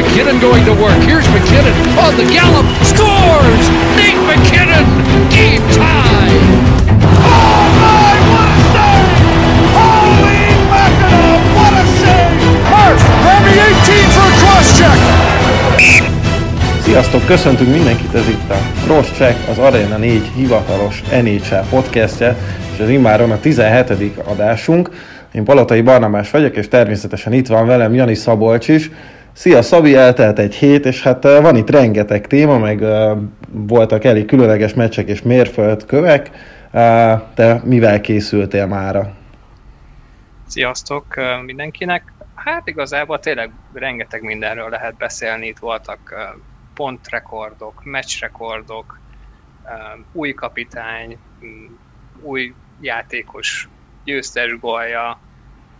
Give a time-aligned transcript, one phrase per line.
[0.00, 0.96] McKinnon going to work.
[1.04, 2.64] Here's McKinnon on the gallop.
[2.88, 3.64] Scores!
[4.00, 4.84] Nate McKinnon!
[5.28, 6.32] Game tie!
[7.80, 9.08] My, what a save!
[9.76, 10.40] Holy
[10.72, 12.40] mackerel, what a save!
[12.72, 14.98] Hurst, grab the 18 for a cross check!
[16.82, 22.36] Sziasztok, köszöntünk mindenkit, ez itt a Cross Check, az Arena 4 hivatalos NHL podcastje,
[22.72, 23.90] és ez immáron a 17.
[24.24, 24.90] adásunk.
[25.32, 28.90] Én Palotai Barnabás vagyok, és természetesen itt van velem Jani Szabolcs is.
[29.32, 32.84] Szia Szabi, eltelt egy hét, és hát van itt rengeteg téma, meg
[33.48, 36.30] voltak elég különleges meccsek és mérföldkövek.
[37.34, 39.14] Te mivel készültél mára?
[40.46, 42.12] Sziasztok mindenkinek!
[42.34, 45.46] Hát igazából tényleg rengeteg mindenről lehet beszélni.
[45.46, 46.14] Itt voltak
[46.74, 49.00] pontrekordok, meccsrekordok,
[50.12, 51.18] új kapitány,
[52.20, 53.68] új játékos
[54.04, 55.20] győztes golja,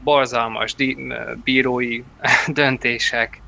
[0.05, 0.75] borzalmas
[1.45, 2.03] bírói
[2.47, 3.43] döntések,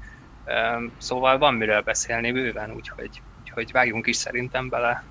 [0.98, 3.10] szóval van miről beszélni bőven, úgyhogy,
[3.40, 5.04] úgyhogy vágjunk is szerintem bele.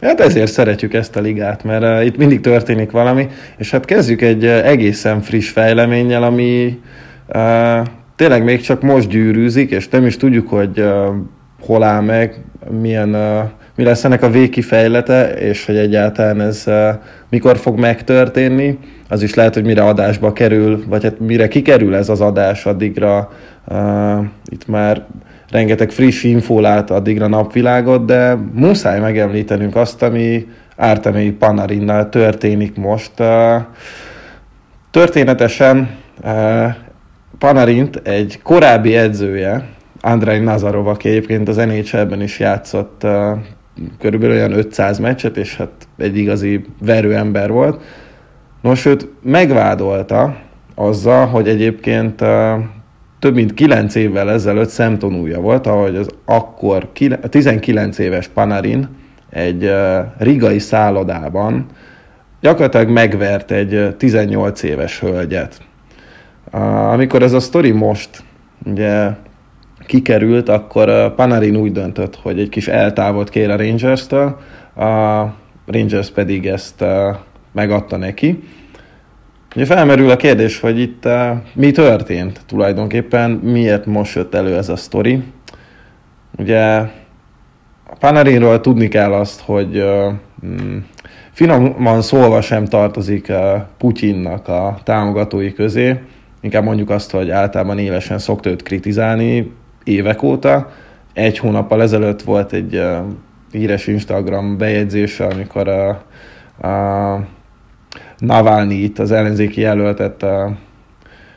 [0.00, 4.20] Hát ezért szeretjük ezt a ligát, mert uh, itt mindig történik valami, és hát kezdjük
[4.20, 6.80] egy uh, egészen friss fejleménnyel, ami
[7.26, 11.14] uh, tényleg még csak most gyűrűzik, és nem is tudjuk, hogy uh,
[11.60, 12.34] hol áll meg,
[12.80, 16.88] milyen, uh, mi lesz ennek a végkifejlete, és hogy egyáltalán ez uh,
[17.28, 18.78] mikor fog megtörténni.
[19.08, 23.32] Az is lehet, hogy mire adásba kerül, vagy hát mire kikerül ez az adás, addigra
[23.64, 25.06] uh, itt már
[25.50, 33.12] rengeteg friss infó lát addigra napvilágot, de muszáj megemlítenünk azt, ami Ártemei Panarinnal történik most.
[33.18, 33.62] Uh,
[34.90, 35.90] történetesen
[37.38, 39.68] Panarint egy korábbi edzője,
[40.00, 43.06] Andrei Nazarov, aki egyébként az NHL-ben is játszott
[43.98, 47.82] körülbelül olyan 500 meccset, és hát egy igazi verőember volt.
[48.62, 50.36] Nos, őt megvádolta
[50.74, 52.24] azzal, hogy egyébként
[53.18, 56.88] több mint 9 évvel ezelőtt szemtanúja volt, ahogy az akkor
[57.30, 58.88] 19 éves Panarin
[59.30, 59.72] egy
[60.18, 61.66] rigai szállodában
[62.40, 65.60] gyakorlatilag megvert egy 18 éves hölgyet.
[66.90, 68.22] Amikor ez a sztori most
[68.64, 69.08] ugye
[69.86, 74.38] kikerült, akkor Panarin úgy döntött, hogy egy kis eltávot kér a Rangers-től,
[74.76, 75.24] a
[75.66, 76.84] Rangers pedig ezt
[77.52, 78.42] megadta neki.
[79.56, 81.08] Ugye felmerül a kérdés, hogy itt
[81.54, 85.22] mi történt tulajdonképpen, miért most jött elő ez a sztori.
[86.38, 86.82] Ugye
[87.98, 89.84] Panarinról tudni kell azt, hogy
[90.46, 90.76] mm,
[91.32, 93.32] finoman szólva sem tartozik
[93.78, 96.00] Putyinnak a támogatói közé,
[96.40, 99.52] inkább mondjuk azt, hogy általában évesen szokta őt kritizálni,
[99.86, 100.70] évek óta.
[101.12, 102.96] Egy hónappal ezelőtt volt egy uh,
[103.50, 105.88] híres Instagram bejegyzése, amikor a,
[106.68, 107.20] a
[108.18, 110.30] Navalnyi itt az ellenzéki jelöltet uh,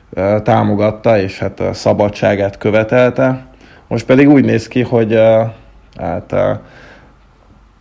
[0.09, 3.47] uh, támogatta, és hát a szabadságát követelte.
[3.87, 5.47] Most pedig úgy néz ki, hogy uh,
[5.97, 6.57] hát uh,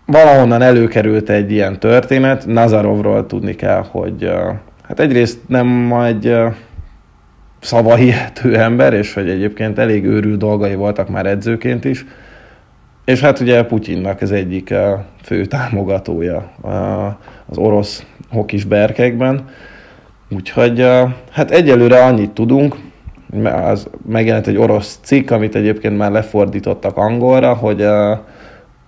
[0.06, 2.46] valahonnan előkerült egy ilyen történet.
[2.46, 4.52] Nazarovról tudni kell, hogy uh,
[4.82, 6.54] hát egyrészt nem uh,
[7.60, 12.04] szavahihető ember, és hogy egyébként elég őrült dolgai voltak már edzőként is.
[13.04, 17.06] És hát ugye Putyinnak az egyik eh, fő támogatója eh,
[17.46, 19.44] az orosz hokis berkekben.
[20.30, 22.76] Úgyhogy eh, hát egyelőre annyit tudunk,
[23.44, 27.80] az megjelent egy orosz cikk, amit egyébként már lefordítottak angolra, hogy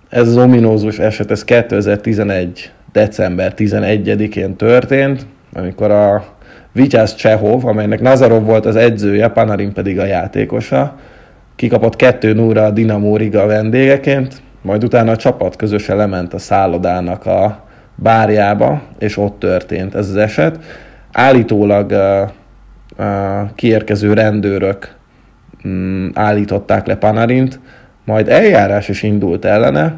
[0.09, 2.71] ez az ominózus eset, ez 2011.
[2.91, 6.23] december 11-én történt, amikor a
[6.73, 10.95] Vityász Csehov, amelynek Nazarov volt az edzője, Panarin pedig a játékosa.
[11.55, 17.25] Kikapott 2 0 a Dinamo Riga vendégeként, majd utána a csapat közösen lement a szállodának
[17.25, 17.63] a
[17.95, 20.59] bárjába, és ott történt ez az eset.
[21.11, 22.29] Állítólag uh,
[22.97, 24.95] uh, kiérkező rendőrök
[25.63, 27.59] um, állították le Panarint,
[28.05, 29.95] majd eljárás is indult ellene,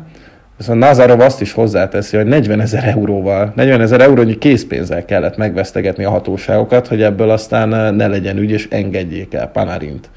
[0.57, 6.03] Viszont Nazarov azt is hozzáteszi, hogy 40 ezer euróval, 40 ezer eurónyi készpénzzel kellett megvesztegetni
[6.03, 10.09] a hatóságokat, hogy ebből aztán eh, ne legyen ügy, és engedjék el Panarint.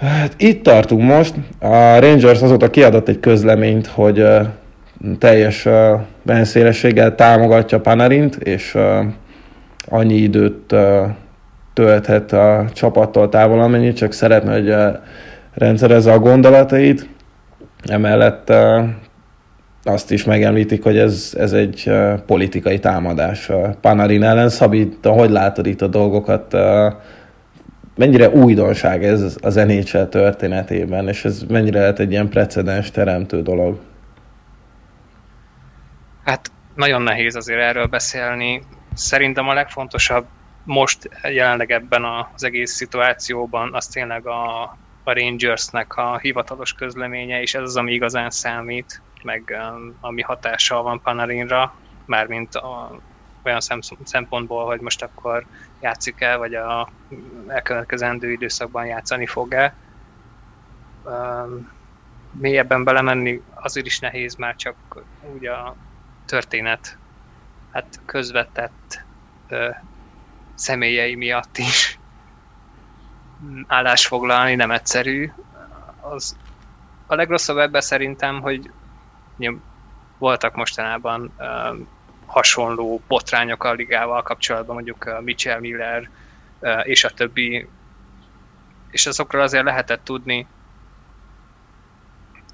[0.00, 1.34] Hát itt tartunk most.
[1.58, 4.46] A Rangers azóta kiadott egy közleményt, hogy uh,
[5.18, 9.04] teljes uh, benszélességgel támogatja Panarint, és uh,
[9.88, 10.74] annyi időt
[11.72, 14.74] tölthet a csapattól távol, amennyit csak szeretne, hogy
[15.54, 17.08] rendszerezze a gondolatait.
[17.82, 18.52] Emellett
[19.82, 21.90] azt is megemlítik, hogy ez, ez egy
[22.26, 23.50] politikai támadás
[23.80, 24.48] Panarin ellen.
[24.48, 26.56] Szabi, hogy látod itt a dolgokat?
[27.96, 33.78] Mennyire újdonság ez az NHL történetében, és ez mennyire lehet egy ilyen precedens teremtő dolog?
[36.24, 38.62] Hát nagyon nehéz azért erről beszélni.
[38.94, 40.26] Szerintem a legfontosabb
[40.64, 42.02] most jelenleg ebben
[42.34, 47.92] az egész szituációban az tényleg a, a Rangersnek a hivatalos közleménye, és ez az, ami
[47.92, 51.74] igazán számít, meg um, ami hatással van Panarinra,
[52.04, 53.00] mármint a,
[53.42, 53.60] olyan
[54.04, 55.46] szempontból, hogy most akkor
[55.80, 56.92] játszik el, vagy a
[57.46, 59.76] elkövetkezendő időszakban játszani fog-e.
[61.02, 61.72] Um,
[62.30, 64.76] mélyebben belemenni azért is nehéz, már csak
[65.34, 65.76] úgy a
[66.24, 66.98] történet
[67.70, 69.06] hát közvetett
[69.48, 69.70] ö,
[70.54, 71.99] személyei miatt is
[73.66, 75.32] állásfoglalni nem egyszerű.
[76.00, 76.36] Az,
[77.06, 78.70] a legrosszabb ebben szerintem, hogy
[80.18, 81.44] voltak mostanában ö,
[82.26, 86.10] hasonló botrányok a ligával kapcsolatban, mondjuk uh, Mitchell Miller
[86.58, 87.68] uh, és a többi,
[88.90, 90.46] és azokról azért lehetett tudni,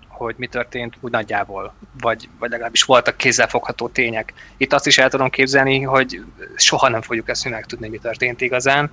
[0.09, 4.35] hogy mi történt úgy nagyjából, vagy, vagy legalábbis voltak kézzelfogható tények.
[4.57, 6.25] Itt azt is el tudom képzelni, hogy
[6.55, 8.91] soha nem fogjuk ezt tudni, mi történt igazán,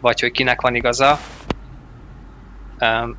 [0.00, 1.18] vagy hogy kinek van igaza,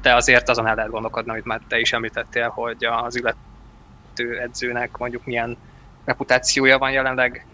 [0.01, 4.97] de azért azon el lehet gondolkodni, amit már te is említettél, hogy az illető edzőnek
[4.97, 5.57] mondjuk milyen
[6.05, 7.45] reputációja van jelenleg,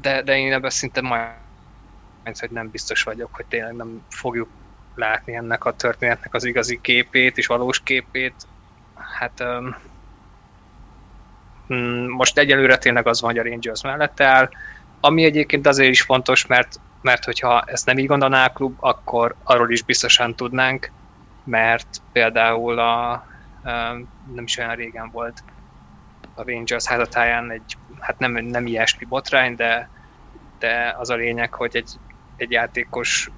[0.00, 4.48] de, de én ebben szinte majd, hogy nem biztos vagyok, hogy tényleg nem fogjuk
[4.94, 8.34] látni ennek a történetnek az igazi képét és valós képét.
[9.18, 9.76] Hát um,
[12.08, 14.48] most egyelőre tényleg az van, hogy a Rangers mellett áll,
[15.00, 19.34] ami egyébként azért is fontos, mert, mert hogyha ezt nem így gondolná a klub, akkor
[19.42, 20.90] arról is biztosan tudnánk,
[21.44, 23.26] mert például a,
[24.34, 25.42] nem is olyan régen volt
[26.34, 29.88] a Rangers házatáján egy, hát nem, nem ilyesmi botrány, de,
[30.58, 31.90] de az a lényeg, hogy egy,
[32.36, 33.30] egy játékos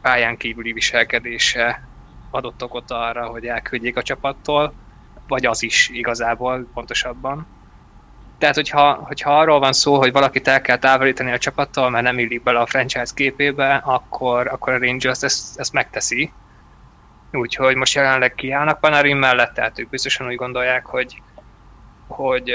[0.00, 1.88] pályán kívüli viselkedése
[2.30, 4.74] adott okot arra, hogy elküldjék a csapattól,
[5.26, 7.46] vagy az is igazából pontosabban.
[8.38, 12.18] Tehát, hogyha, hogyha arról van szó, hogy valakit el kell távolítani a csapattól, mert nem
[12.18, 16.32] illik bele a franchise képébe, akkor, akkor a Rangers ezt, ezt megteszi.
[17.32, 21.22] Úgyhogy most jelenleg kiállnak Panarin mellett, tehát ők biztosan úgy gondolják, hogy,
[22.06, 22.52] hogy,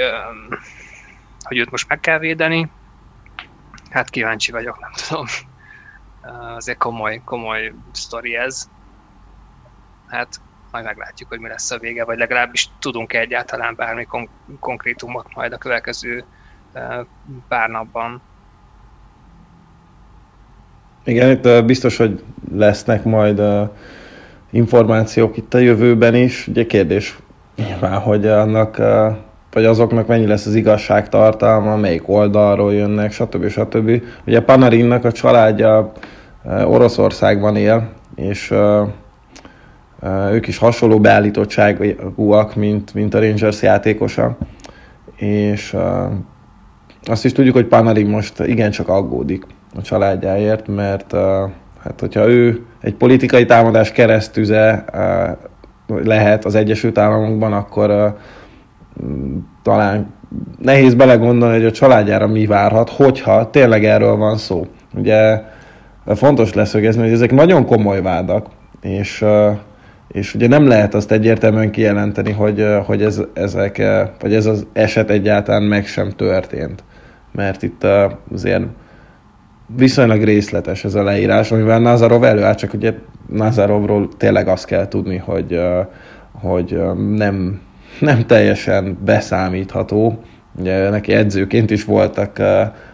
[1.42, 2.70] hogy őt most meg kell védeni.
[3.90, 5.26] Hát kíváncsi vagyok, nem tudom.
[6.56, 8.68] Azért komoly, komoly sztori ez.
[10.08, 10.40] Hát
[10.72, 14.28] majd meglátjuk, hogy mi lesz a vége, vagy legalábbis tudunk egyáltalán bármi kon-
[14.60, 16.24] konkrétumot majd a következő
[17.48, 18.22] pár napban.
[21.04, 23.42] Igen, itt biztos, hogy lesznek majd
[24.50, 26.48] információk itt a jövőben is.
[26.48, 27.18] Ugye kérdés
[27.56, 28.80] nyilván, hogy annak
[29.52, 33.48] vagy azoknak mennyi lesz az igazságtartalma, melyik oldalról jönnek, stb.
[33.48, 34.02] stb.
[34.26, 35.92] Ugye Panarinnak a családja
[36.64, 38.54] Oroszországban él, és
[40.32, 44.36] ők is hasonló beállítottságúak, mint, mint a Rangers játékosa.
[45.16, 45.76] És
[47.04, 51.12] azt is tudjuk, hogy Panarin most igencsak aggódik a családjáért, mert
[51.82, 54.84] hát hogyha ő egy politikai támadás keresztüze
[55.86, 58.16] lehet az Egyesült Államokban, akkor
[59.62, 60.14] talán
[60.58, 64.66] nehéz belegondolni, hogy a családjára mi várhat, hogyha tényleg erről van szó.
[64.94, 65.40] Ugye
[66.06, 68.46] fontos leszögezni, hogy ezek nagyon komoly vádak,
[68.80, 69.24] és,
[70.12, 73.82] és ugye nem lehet azt egyértelműen kijelenteni, hogy, hogy ez, ezek,
[74.20, 76.84] vagy ez az eset egyáltalán meg sem történt.
[77.32, 77.86] Mert itt
[78.32, 78.64] azért
[79.76, 82.94] viszonylag részletes ez a leírás, amivel Nazarov előállt, csak ugye
[83.26, 85.60] Nazarovról tényleg azt kell tudni, hogy,
[86.32, 86.80] hogy
[87.16, 87.60] nem
[87.98, 90.18] nem teljesen beszámítható.
[90.58, 92.42] Ugye neki edzőként is voltak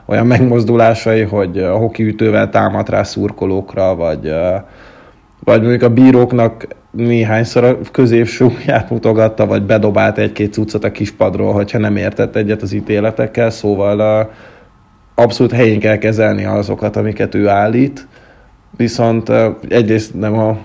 [0.07, 4.33] olyan megmozdulásai, hogy a hokiütővel támadt rá szurkolókra, vagy,
[5.45, 6.67] vagy mondjuk a bíróknak
[6.99, 12.73] néhányszor a középsúlyát mutogatta, vagy bedobált egy-két cuccot a kispadról, hogyha nem értett egyet az
[12.73, 14.33] ítéletekkel, szóval uh,
[15.14, 18.07] abszolút helyén kell kezelni azokat, amiket ő állít,
[18.76, 19.33] viszont
[19.69, 20.59] egyrészt nem a,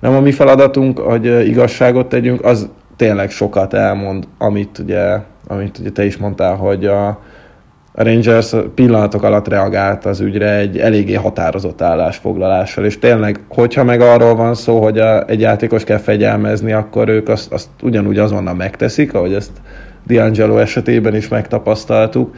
[0.00, 5.90] nem a mi feladatunk, hogy igazságot tegyünk, az tényleg sokat elmond, amit ugye, amit ugye
[5.90, 7.20] te is mondtál, hogy a,
[7.96, 14.00] a Rangers pillanatok alatt reagált az ügyre egy eléggé határozott állásfoglalással, és tényleg, hogyha meg
[14.00, 18.54] arról van szó, hogy a, egy játékos kell fegyelmezni, akkor ők azt, azt ugyanúgy azonnal
[18.54, 19.50] megteszik, ahogy ezt
[20.08, 22.36] D'Angelo esetében is megtapasztaltuk.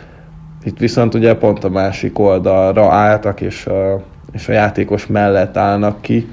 [0.64, 6.02] Itt viszont ugye pont a másik oldalra álltak, és a, és a játékos mellett állnak
[6.02, 6.28] ki.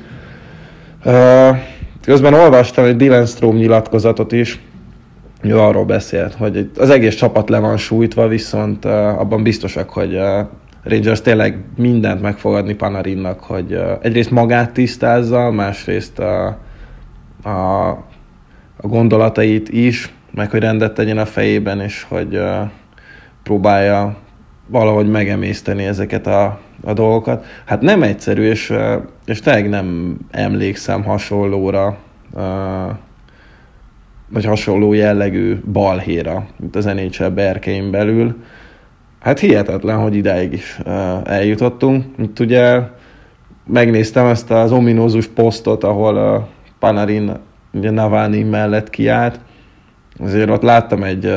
[2.06, 4.62] Közben olvastam egy Dylan Strom nyilatkozatot is,
[5.44, 10.20] ő arról beszélt, hogy az egész csapat le van sújtva, viszont abban biztosak, hogy
[10.84, 17.90] Rangers tényleg mindent meg fog Panarinnak, hogy egyrészt magát tisztázza, másrészt uh, a,
[18.78, 22.40] a gondolatait is, meg hogy rendet tegyen a fejében, és hogy
[23.44, 24.16] próbálja
[24.68, 27.46] valahogy megemészteni ezeket a a dolgokat.
[27.66, 28.74] Hát nem egyszerű, és,
[29.26, 31.98] és tényleg nem emlékszem hasonlóra,
[34.34, 38.36] vagy hasonló jellegű balhéra, mint az NHL berkein belül.
[39.20, 40.80] Hát hihetetlen, hogy idáig is
[41.24, 42.06] eljutottunk.
[42.18, 42.80] Itt ugye
[43.66, 46.48] megnéztem ezt az ominózus posztot, ahol a
[46.80, 47.32] Panarin
[47.74, 49.40] ugye Navalnyi mellett kiállt.
[50.20, 51.34] Azért ott láttam egy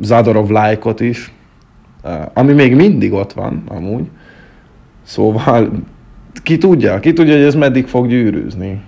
[0.00, 1.32] Zadorov lájkot is,
[2.32, 4.08] ami még mindig ott van, amúgy.
[5.02, 5.70] Szóval
[6.42, 8.80] ki tudja, ki tudja, hogy ez meddig fog gyűrűzni.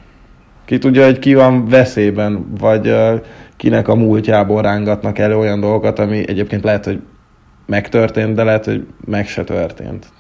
[0.69, 2.95] Ki tudja, hogy ki van veszélyben, vagy
[3.57, 7.03] kinek a múltjából rángatnak elő olyan dolgokat, ami egyébként lehet, hogy
[7.67, 10.13] megtörtént, de lehet, hogy meg se történt.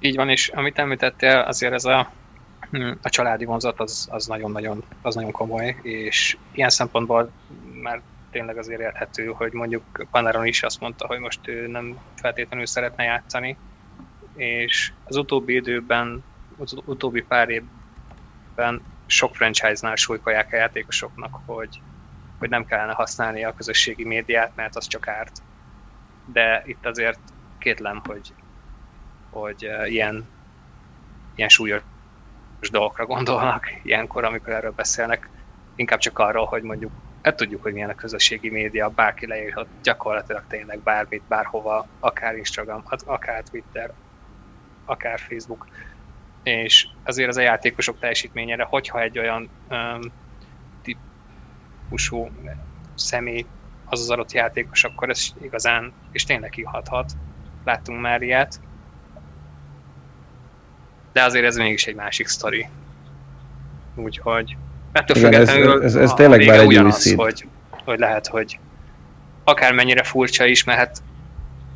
[0.00, 2.10] Így van, és amit említettél, azért ez a,
[2.70, 7.30] hm, a családi vonzat az, az nagyon-nagyon az nagyon komoly, és ilyen szempontból
[7.82, 8.00] már
[8.30, 13.04] tényleg azért érthető, hogy mondjuk Panaron is azt mondta, hogy most ő nem feltétlenül szeretne
[13.04, 13.56] játszani,
[14.36, 16.24] és az utóbbi időben,
[16.58, 21.80] az utóbbi pár évben sok franchise-nál súlykolják a játékosoknak, hogy,
[22.38, 25.42] hogy nem kellene használni a közösségi médiát, mert az csak árt.
[26.32, 27.18] De itt azért
[27.58, 28.34] kétlem, hogy,
[29.30, 30.28] hogy ilyen,
[31.34, 31.82] ilyen súlyos
[32.70, 35.28] dolgokra gondolnak ilyenkor, amikor erről beszélnek,
[35.74, 36.92] inkább csak arról, hogy mondjuk
[37.22, 42.82] hát tudjuk, hogy milyen a közösségi média, bárki leírhat gyakorlatilag tényleg bármit, bárhova, akár Instagram,
[43.04, 43.92] akár Twitter,
[44.84, 45.66] akár Facebook.
[46.42, 50.00] És azért az a játékosok teljesítményére, hogyha egy olyan um,
[50.82, 52.30] típusú
[52.94, 53.46] személy
[53.84, 57.12] az az adott játékos, akkor ez igazán, és tényleg kihathat.
[57.64, 58.60] Láttunk már ilyet.
[61.12, 62.68] De azért ez mégis egy másik sztori.
[63.94, 64.56] Úgyhogy
[64.92, 67.46] Ettől Igen, függetlenül ez, ez, ez tényleg már egy ugyanaz, hogy,
[67.84, 68.58] hogy lehet, hogy
[69.44, 71.02] akármennyire furcsa is, mert hát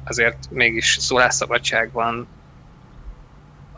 [0.04, 2.28] azért mégis szólásszabadság van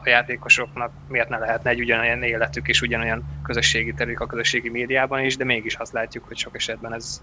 [0.05, 5.25] a játékosoknak, miért ne lehetne egy ugyanolyan életük és ugyanolyan közösségi terük a közösségi médiában
[5.25, 7.23] is, de mégis azt látjuk, hogy sok esetben ez,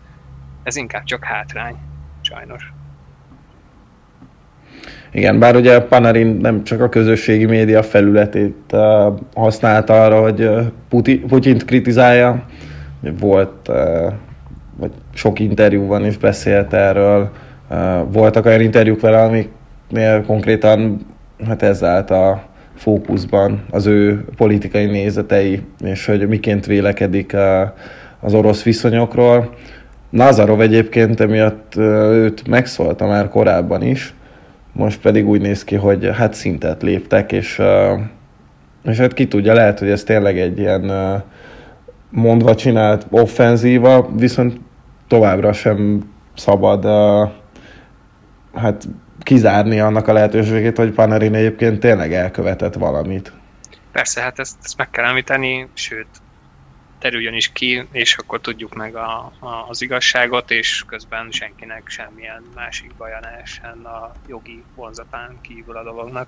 [0.63, 1.75] ez inkább csak hátrány,
[2.21, 2.73] sajnos.
[5.11, 10.65] Igen, bár ugye Panarin nem csak a közösségi média felületét uh, használta arra, hogy uh,
[11.27, 12.45] Putyint kritizálja.
[13.19, 14.13] Volt, uh,
[14.77, 17.31] vagy sok interjúban is beszélt erről.
[17.69, 21.05] Uh, voltak olyan interjúk vele, amiknél konkrétan
[21.47, 22.43] hát ez állt a
[22.75, 27.41] fókuszban az ő politikai nézetei, és hogy miként vélekedik uh,
[28.19, 29.53] az orosz viszonyokról.
[30.09, 34.13] Nazarov egyébként emiatt uh, őt megszólta már korábban is,
[34.75, 37.61] most pedig úgy néz ki, hogy hát szintet léptek, és,
[38.83, 40.91] és hát ki tudja, lehet, hogy ez tényleg egy ilyen
[42.09, 44.59] mondva csinált offenzíva, viszont
[45.07, 46.85] továbbra sem szabad
[48.53, 48.87] hát
[49.25, 53.31] kizárni annak a lehetőségét, hogy Panarin egyébként tényleg elkövetett valamit.
[53.91, 56.07] Persze, hát ezt, ezt meg kell említeni, sőt,
[56.99, 62.43] terüljön is ki, és akkor tudjuk meg a, a, az igazságot, és közben senkinek semmilyen
[62.55, 66.27] másik baja ne essen a jogi vonzatán kívül a dolognak.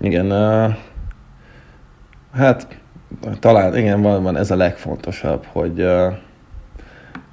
[0.00, 0.76] Igen, uh,
[2.34, 2.78] hát
[3.38, 6.12] talán igen, van ez a legfontosabb, hogy, uh,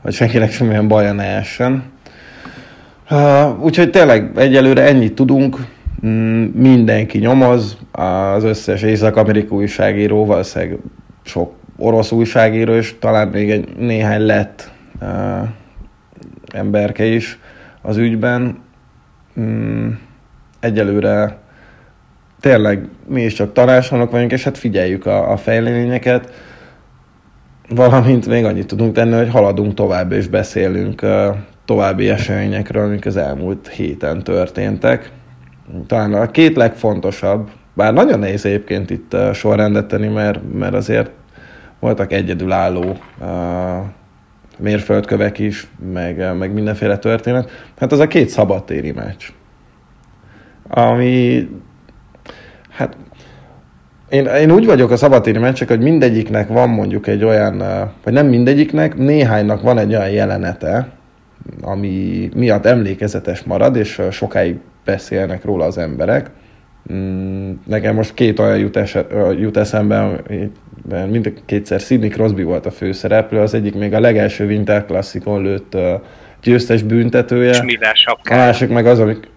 [0.02, 1.94] hogy senkinek semmilyen baja ne essen.
[3.10, 5.58] Uh, úgyhogy tényleg egyelőre ennyit tudunk,
[6.06, 10.78] Mm, mindenki nyomoz, az összes észak-amerikai újságíró, valószínűleg
[11.24, 14.72] sok orosz újságíró, és talán még egy néhány lett
[16.54, 17.40] emberke is
[17.82, 18.58] az ügyben.
[19.40, 19.90] Mm,
[20.60, 21.38] egyelőre
[22.40, 26.34] tényleg mi is csak tanácsolók vagyunk, és hát figyeljük a, a fejleményeket,
[27.70, 31.02] valamint még annyit tudunk tenni, hogy haladunk tovább, és beszélünk
[31.66, 35.12] további eseményekről, amik az elmúlt héten történtek
[35.88, 41.12] talán a két legfontosabb, bár nagyon nehéz egyébként itt uh, sorrendet tenni, mert, mert azért
[41.80, 43.28] voltak egyedülálló uh,
[44.58, 47.50] mérföldkövek is, meg, uh, meg mindenféle történet.
[47.80, 49.24] Hát az a két szabadtéri meccs.
[50.68, 51.48] Ami,
[52.70, 52.98] hát
[54.10, 57.58] én, én úgy vagyok a szabadtéri meccsek, hogy mindegyiknek van mondjuk egy olyan,
[58.04, 60.95] vagy nem mindegyiknek, néhánynak van egy olyan jelenete,
[61.62, 66.30] ami miatt emlékezetes marad, és sokáig beszélnek róla az emberek.
[66.94, 70.22] Mm, nekem most két olyan jut, eset, jut eszembe,
[71.10, 75.78] mind kétszer Sidney Crosby volt a főszereplő, az egyik még a legelső Winter Classicon lőtt
[76.44, 77.50] győztes büntetője.
[77.50, 79.28] És a másik meg az, amik...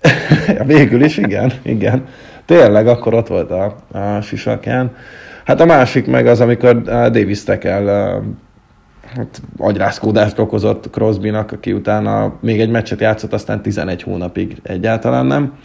[0.66, 2.06] Végül is, igen, igen.
[2.44, 4.96] Tényleg, akkor ott volt a, a sisakján.
[5.44, 8.22] Hát a másik meg az, amikor Davis Tekel
[9.16, 15.58] hát, agyrázkódást okozott Crosbynak, aki utána még egy meccset játszott, aztán 11 hónapig egyáltalán nem.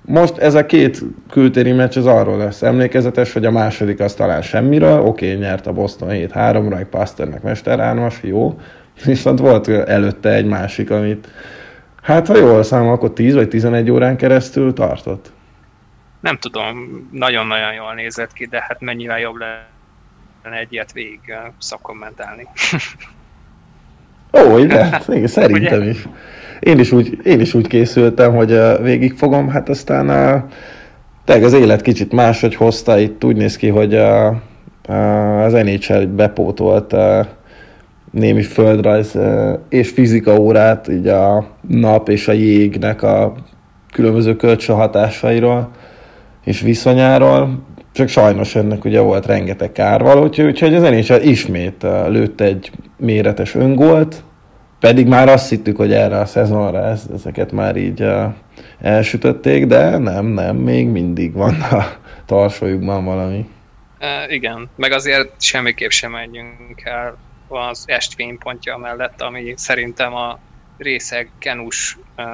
[0.00, 4.42] Most ez a két kültéri meccs az arról lesz emlékezetes, hogy a második az talán
[4.42, 8.60] semmiről, oké, okay, nyert a Boston 7-3-ra, egy Pasternek mesterármas, jó,
[9.04, 11.28] viszont volt előtte egy másik, amit
[12.02, 15.32] hát ha jól számol, akkor 10 vagy 11 órán keresztül tartott.
[16.20, 19.66] Nem tudom, nagyon-nagyon jól nézett ki, de hát mennyivel jobb lenne
[20.42, 21.20] egy ilyet végig
[21.58, 22.46] szakkommentálni.
[24.32, 26.08] Ó, ide, szerintem is.
[26.60, 30.06] Én is, úgy, én is úgy készültem, hogy végig fogom, hát aztán
[31.24, 33.94] tényleg az élet kicsit máshogy hozta, itt úgy néz ki, hogy
[35.44, 36.94] az NHL bepótolt
[38.10, 39.18] némi földrajz
[39.68, 43.34] és fizika órát, így a nap és a jégnek a
[43.92, 45.70] különböző kölcsönhatásairól
[46.44, 47.66] és viszonyáról,
[47.98, 54.22] csak sajnos ennek ugye volt rengeteg kárvaló, úgyhogy az NHL ismét lőtt egy méretes öngolt,
[54.80, 58.34] pedig már azt hittük, hogy erre a szezonra ez, ezeket már így uh,
[58.80, 61.84] elsütötték, de nem, nem, még mindig van a
[62.26, 63.48] tarsójukban valami.
[64.00, 67.16] Uh, igen, meg azért semmiképp sem menjünk el
[67.48, 70.38] az estfénypontja mellett, ami szerintem a
[70.76, 72.24] részeg kenus uh,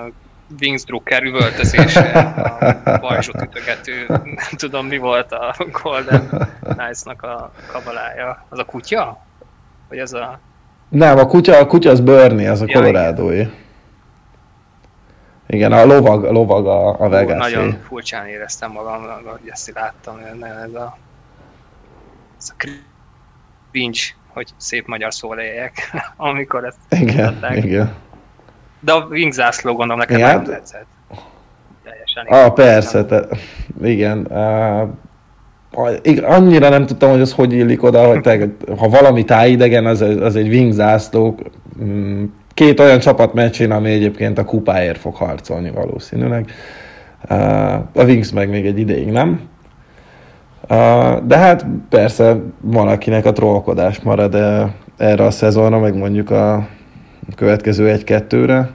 [0.61, 2.11] Wingsdrucker üvöltözése,
[2.85, 8.47] a bajzsot ütögető, nem tudom mi volt a Golden Knights-nak a kabalája.
[8.49, 9.27] Az a kutya?
[9.89, 10.41] Vagy az a
[10.89, 13.49] nem, a kutya, a kutya az Bernie, az a ja, Colorado-i.
[15.47, 15.73] Igen.
[15.73, 20.75] a lovag, a, lovag a, a vegas Nagyon furcsán éreztem magam, hogy ezt láttam, ez
[20.75, 20.99] a,
[22.39, 22.65] ez a
[23.71, 27.95] cringe, hogy szép magyar szóval éljek, amikor ezt igen, igen.
[28.85, 30.29] De a Wing zászló gondolom neked igen.
[30.29, 30.87] nagyon tetszett.
[31.85, 32.27] Teljesen.
[32.27, 33.27] Ah, persze, te,
[33.83, 34.27] igen.
[34.31, 34.89] Uh,
[36.23, 38.49] annyira nem tudtam, hogy az hogy illik oda, hogy te,
[38.79, 41.39] ha valami tájidegen, az, az egy wing zászló,
[41.83, 42.25] mm,
[42.55, 46.51] két olyan csapat meccsén, ami egyébként a kupáért fog harcolni valószínűleg.
[47.93, 49.41] A Wings meg még egy ideig nem.
[51.23, 54.35] De hát persze van, akinek a trollkodás marad
[54.97, 56.69] erre a szezonra, meg mondjuk a
[57.37, 58.71] következő egy-kettőre.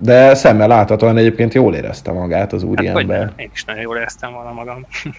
[0.00, 3.20] De szemmel láthatóan egyébként jól érezte magát az úriember.
[3.20, 4.86] Hát, én is nagyon jól éreztem volna magam.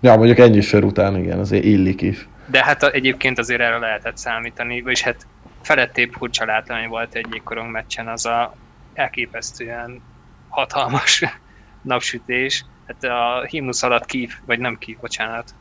[0.00, 2.28] Ja, mondjuk ennyi sör után igen, azért illik is.
[2.46, 5.26] De hát egyébként azért erre lehetett számítani, és hát
[5.62, 8.54] felettébb furcsa látvány volt egy jégkorong meccsen az a
[8.94, 10.02] elképesztően
[10.48, 11.24] hatalmas
[11.82, 12.64] napsütés.
[12.86, 15.54] Hát a himnusz alatt kív, vagy nem kív, bocsánat.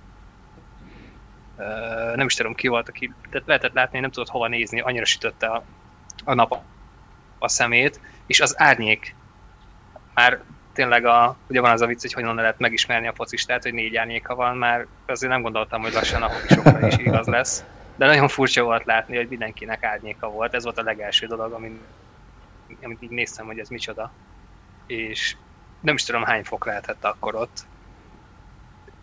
[2.16, 5.48] Nem is tudom ki volt, aki tehát lehetett látni, nem tudott hova nézni, annyira sütötte
[5.48, 5.64] a,
[6.28, 6.62] a nap
[7.40, 9.16] a szemét, és az árnyék
[10.14, 10.42] már
[10.74, 13.96] tényleg a, ugye van az a vicc, hogy hogyan lehet megismerni a focistát, hogy négy
[13.96, 17.64] árnyéka van, már azért nem gondoltam, hogy lassan a hokisokra is igaz lesz.
[17.96, 20.54] De nagyon furcsa volt látni, hogy mindenkinek árnyéka volt.
[20.54, 21.82] Ez volt a legelső dolog, amit,
[22.84, 24.12] amit így néztem, hogy ez micsoda.
[24.88, 25.36] És
[25.80, 27.66] nem is tudom hány fok lehetett akkor ott.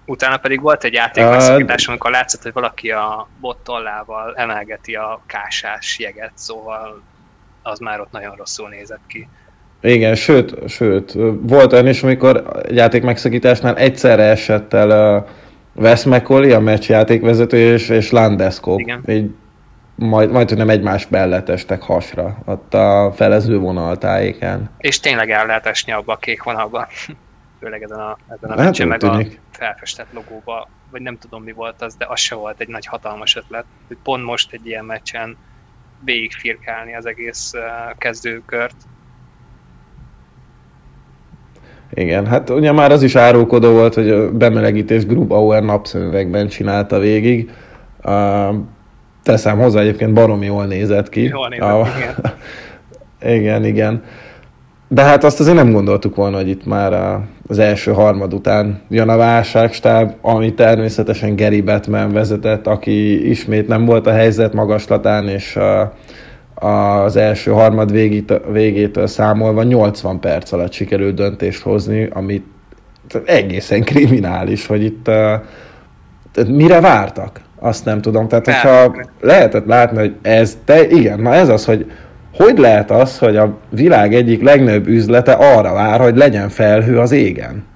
[0.06, 6.32] Utána pedig volt egy játékmegszakítás, amikor látszott, hogy valaki a bottollával emelgeti a kásás jeget,
[6.34, 7.02] szóval
[7.64, 9.28] az már ott nagyon rosszul nézett ki.
[9.80, 15.28] Igen, sőt, sőt, volt olyan is, amikor egy játék megszakításnál egyszerre esett el uh,
[15.74, 18.80] Wes McCauley, a meccs játékvezető, és, és Landeskog.
[18.80, 19.02] Igen.
[19.06, 19.30] Így
[19.94, 24.70] majd, majd, hogy nem egymás mellett estek hasra, ott a felező vonal tájéken.
[24.78, 26.88] És tényleg el lehet esni abba a kék vonalba.
[27.60, 29.40] Főleg ezen a, ezen a meccsen, meg tűnik.
[29.52, 32.86] a felfestett logóba, vagy nem tudom mi volt az, de az se volt egy nagy
[32.86, 35.36] hatalmas ötlet, hogy pont most egy ilyen meccsen
[36.04, 37.52] végigfirkálni az egész
[37.98, 38.76] kezdőkört,
[41.96, 47.50] Igen, hát ugye már az is árulkodó volt, hogy a bemelegítés Grubauer napszemüvegben csinálta végig.
[48.04, 48.54] Uh,
[49.22, 51.22] teszem hozzá, egyébként baromi jól nézett ki.
[51.22, 51.86] Jól nézett, a...
[51.96, 52.14] igen.
[53.38, 54.02] igen, igen.
[54.88, 59.08] De hát azt azért nem gondoltuk volna, hogy itt már az első harmad után jön
[59.08, 65.56] a válságstáb, ami természetesen Gary Batman vezetett, aki ismét nem volt a helyzet magaslatán, és
[65.56, 72.44] uh, az első harmad végét, végétől számolva 80 perc alatt sikerült döntést hozni, amit
[73.24, 77.40] egészen kriminális, hogy itt uh, mire vártak?
[77.58, 78.28] Azt nem tudom.
[78.28, 81.90] Tehát, hogyha lehetett látni, hogy ez, te, igen, na ez az, hogy
[82.36, 87.10] hogy lehet az, hogy a világ egyik legnagyobb üzlete arra vár, hogy legyen felhő az
[87.10, 87.66] égen?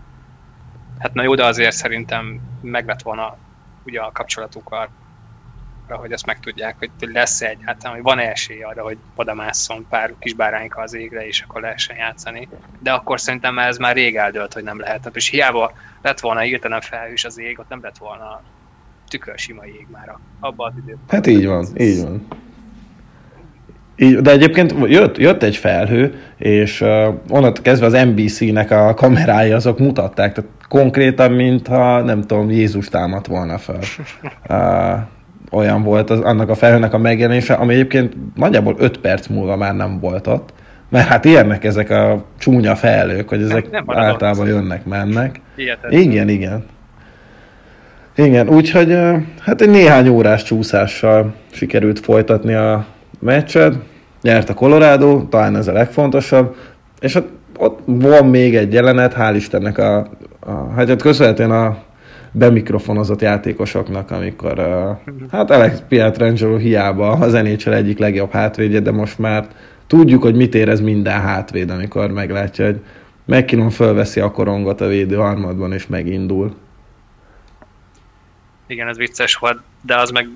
[0.99, 3.37] Hát na jó, de azért szerintem meg lett volna
[3.85, 4.88] ugye a kapcsolatukkal
[5.97, 10.81] hogy ezt megtudják, hogy lesz-e egyáltalán, hogy van-e esély arra, hogy odamásszon pár kis bárányka
[10.81, 12.49] az égre, és akkor lehessen játszani.
[12.83, 15.11] De akkor szerintem ez már rég eldőlt, hogy nem lehet.
[15.12, 18.42] És hiába lett volna hirtelen felhős az ég, ott nem lett volna
[19.09, 21.05] tükör sima jég már abban az időben.
[21.09, 22.27] Hát így van, így van.
[24.20, 26.88] De egyébként jött, jött egy felhő, és uh,
[27.28, 33.26] onnantól kezdve az NBC-nek a kamerái azok mutatták, tehát konkrétan, mintha nem tudom, Jézus támadt
[33.26, 33.78] volna fel.
[34.48, 35.00] Uh,
[35.50, 39.76] olyan volt az, annak a felhőnek a megjelenése, ami egyébként nagyjából 5 perc múlva már
[39.76, 40.52] nem volt ott.
[40.88, 45.40] Mert hát ilyenek ezek a csúnya felhők, hogy ezek nem, nem általában jönnek, mennek.
[45.56, 46.00] Ilyetetlen.
[46.00, 46.64] Igen, igen.
[48.16, 48.98] Igen, úgyhogy
[49.40, 52.87] hát egy néhány órás csúszással sikerült folytatni a
[53.18, 53.74] meccset.
[54.22, 56.57] Nyert a Colorado, talán ez a legfontosabb.
[57.00, 57.28] És ott,
[57.59, 59.96] ott van még egy jelenet, hál' Istennek a,
[60.40, 61.78] a hát köszönhetően a
[62.33, 69.18] bemikrofonozott játékosoknak, amikor uh, hát Alex Pietrangelo hiába az NHL egyik legjobb hátvédje, de most
[69.18, 69.46] már
[69.87, 72.81] tudjuk, hogy mit érez minden hátvéd, amikor meglátja, hogy
[73.24, 76.54] McKinnon fölveszi a korongot a védő harmadban, és megindul.
[78.68, 80.28] Igen, ez vicces volt, de az meg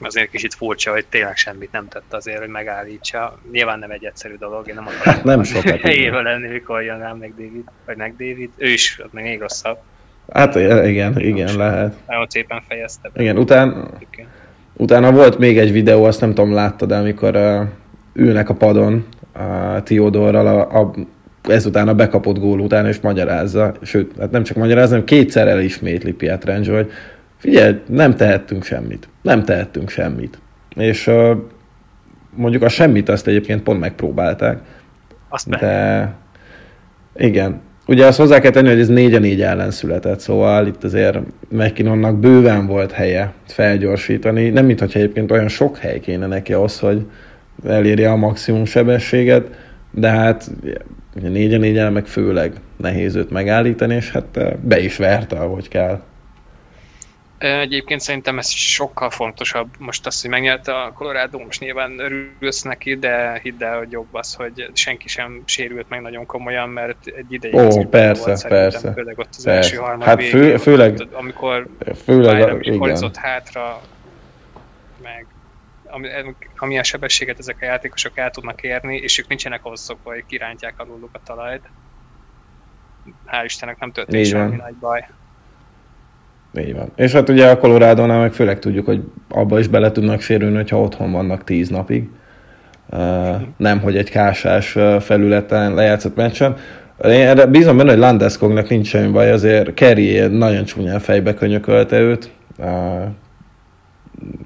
[0.00, 3.38] azért kicsit furcsa, hogy tényleg semmit nem tett azért, hogy megállítsa.
[3.52, 5.80] Nyilván nem egy egyszerű dolog, én nem akarom hát nem sokat.
[5.88, 8.50] helyével lenni, mikor jön rám meg David, vagy meg David.
[8.56, 9.78] Ő is, meg még rosszabb.
[10.32, 11.94] Hát igen, igen, Most lehet.
[12.06, 13.10] Nagyon szépen fejezte.
[13.12, 13.22] Be.
[13.22, 13.90] Igen, után,
[14.72, 17.68] utána volt még egy videó, azt nem tudom, láttad, amikor uh,
[18.12, 19.06] ülnek a padon
[19.36, 20.94] uh, Tiodorral a, a
[21.48, 26.12] ezután a bekapott gól után, és magyarázza, sőt, hát nem csak magyarázza, hanem kétszer elismétli
[26.12, 26.90] Pietrangelo, hogy
[27.42, 29.08] figyelj, nem tehettünk semmit.
[29.22, 30.38] Nem tehettünk semmit.
[30.76, 31.36] És uh,
[32.34, 34.60] mondjuk a semmit azt egyébként pont megpróbálták.
[35.28, 36.14] Azt de
[37.14, 40.84] igen, Ugye azt hozzá kell tenni, hogy ez 4 a 4 ellen született, szóval itt
[40.84, 44.48] azért McKinnonnak bőven volt helye felgyorsítani.
[44.48, 47.06] Nem mintha egyébként olyan sok hely kéne neki ahhoz, hogy
[47.66, 49.48] elérje a maximum sebességet,
[49.90, 50.50] de hát
[51.22, 55.68] 4 a 4 ellen meg főleg nehéz őt megállítani, és hát be is verte, ahogy
[55.68, 56.00] kell.
[57.42, 59.68] Egyébként szerintem ez sokkal fontosabb.
[59.78, 64.14] Most az, hogy megnyerte a Colorado, most nyilván örülsz neki, de hidd el, hogy jobb
[64.14, 68.92] az, hogy senki sem sérült meg nagyon komolyan, mert egy ideig Ó, persze, volt, persze.
[68.92, 69.56] Főleg ott az persze.
[69.58, 71.66] első harmad hát fő, főleg, ott, amikor
[72.04, 73.10] főleg, a, igen.
[73.14, 73.80] hátra,
[75.02, 75.26] meg
[75.84, 76.08] ami,
[76.56, 80.74] amilyen sebességet ezek a játékosok el tudnak érni, és ők nincsenek ahhoz szokva, hogy kirántják
[80.80, 81.70] aluluk a talajt.
[83.26, 85.06] Hál' Istennek nem történt semmi nagy baj.
[86.58, 86.92] Így van.
[86.96, 90.80] És hát ugye a colorado meg főleg tudjuk, hogy abba is bele tudnak sérülni, hogyha
[90.80, 92.08] otthon vannak tíz napig.
[92.90, 92.98] Uh,
[93.56, 96.56] nem, hogy egy kásás felületen lejátszott meccsen.
[97.04, 101.98] Én erre bízom benne, hogy Landeskognak nincs semmi baj, azért Kerry nagyon csúnyán fejbe könyökölte
[101.98, 102.30] őt.
[102.58, 102.66] Uh,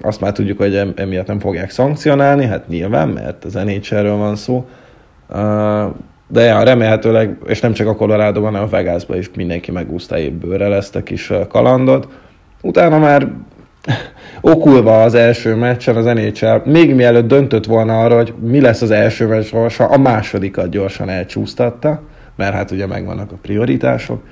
[0.01, 4.67] azt már tudjuk, hogy emiatt nem fogják szankcionálni, hát nyilván, mert az nhl van szó.
[5.29, 5.95] Uh,
[6.27, 10.41] de ja, remélhetőleg, és nem csak a colorado hanem a Vegasban is mindenki megúszta épp
[10.41, 12.07] bőrrel ezt a kis kalandot.
[12.61, 13.27] Utána már
[14.41, 18.91] okulva az első meccsen az NHL, még mielőtt döntött volna arra, hogy mi lesz az
[18.91, 22.01] első meccs sorsa, a másodikat gyorsan elcsúsztatta,
[22.35, 24.23] mert hát ugye megvannak a prioritások.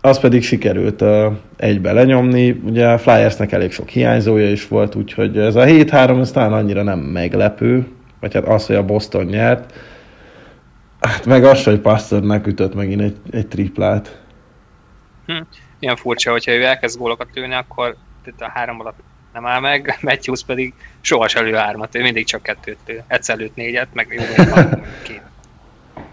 [0.00, 1.24] Az pedig sikerült uh,
[1.56, 6.30] egybe lenyomni, ugye a Flyersnek elég sok hiányzója is volt, úgyhogy ez a 7-3 ez
[6.30, 7.86] talán annyira nem meglepő,
[8.20, 9.72] vagy hát az, hogy a Boston nyert,
[11.04, 14.20] Hát meg az, hogy Pasternak ütött megint egy, egy triplát.
[15.26, 15.40] Hm.
[15.78, 17.96] Ilyen furcsa, hogyha ő elkezd gólokat lőni, akkor
[18.38, 18.98] a három alatt
[19.32, 23.02] nem áll meg, Matthews pedig sohasem lő hármat, ő mindig csak kettőt lő.
[23.06, 24.44] Egyszer lőtt négyet, meg jó,
[25.02, 25.22] két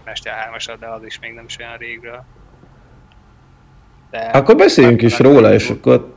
[0.04, 2.24] mester hármasat, de az is még nem is olyan régről.
[4.10, 6.14] De akkor beszéljünk is róla, és akkor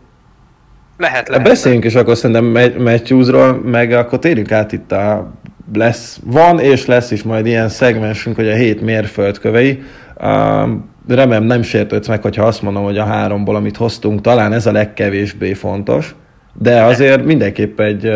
[0.98, 1.48] lehet, lehet.
[1.48, 5.34] Beszéljünk is akkor szerintem Matthewsról, meg akkor térjünk át itt a
[5.74, 9.84] lesz, van és lesz is majd ilyen szegmensünk, hogy a hét mérföldkövei.
[10.18, 10.70] Uh,
[11.08, 14.72] remélem nem sértődsz meg, hogyha azt mondom, hogy a háromból, amit hoztunk, talán ez a
[14.72, 16.16] legkevésbé fontos,
[16.54, 18.12] de azért mindenképp egy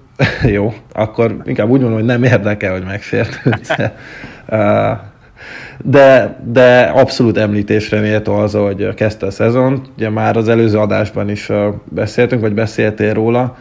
[0.56, 3.74] jó, akkor inkább úgy mondom, hogy nem érdekel, hogy megsértődsz.
[5.84, 9.90] De, de abszolút említésre méltó az, hogy kezdte a szezont.
[9.96, 11.50] Ugye már az előző adásban is
[11.84, 13.56] beszéltünk, vagy beszéltél róla,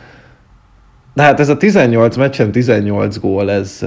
[1.15, 3.84] de hát ez a 18 meccsen 18 gól, ez,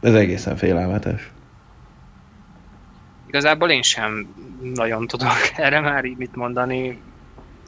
[0.00, 1.30] ez egészen félelmetes.
[3.26, 4.34] Igazából én sem
[4.74, 7.00] nagyon tudok erre már így mit mondani.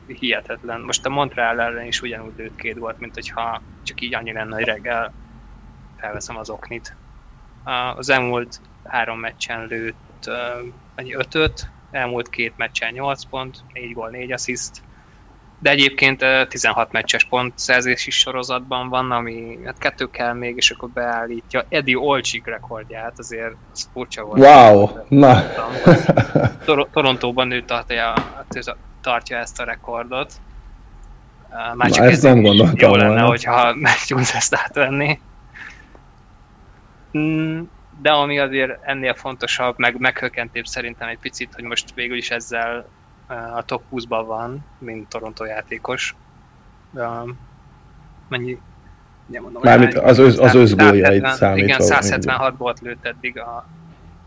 [0.06, 0.80] Hihetetlen.
[0.80, 4.54] Most a Montreal ellen is ugyanúgy lőtt két volt, mint hogyha csak így annyi lenne,
[4.54, 5.12] hogy reggel
[5.98, 6.96] felveszem az oknit.
[7.96, 10.30] Az elmúlt három meccsen lőtt
[10.96, 14.82] annyi ötöt, elmúlt két meccsen 8 pont, 4 gól, 4 assziszt,
[15.62, 21.64] de egyébként 16 meccses pontszerzési sorozatban van, ami hát kettő kell még, és akkor beállítja
[21.68, 24.38] Eddie Olcsik rekordját, azért az furcsa volt.
[24.40, 24.88] Wow!
[25.08, 25.42] Na!
[26.64, 28.14] Tor- Torontóban ő tartja,
[29.00, 30.32] tartja ezt a rekordot.
[31.74, 33.26] Már csak Na, ezt nem gondoltam Jó lenne, volna.
[33.26, 35.20] hogyha Matthews ezt átvenni.
[37.18, 37.60] Mm,
[38.02, 42.88] de ami azért ennél fontosabb, meg meghökkentőbb szerintem egy picit, hogy most végül is ezzel
[43.30, 46.14] a top 20-ban van, mint Toronto játékos.
[48.28, 48.58] Mennyi?
[49.26, 51.64] Nem mondom, Mármint az, öz, az összgóljait számítva.
[51.64, 53.66] Igen, 176 volt lőtt eddig a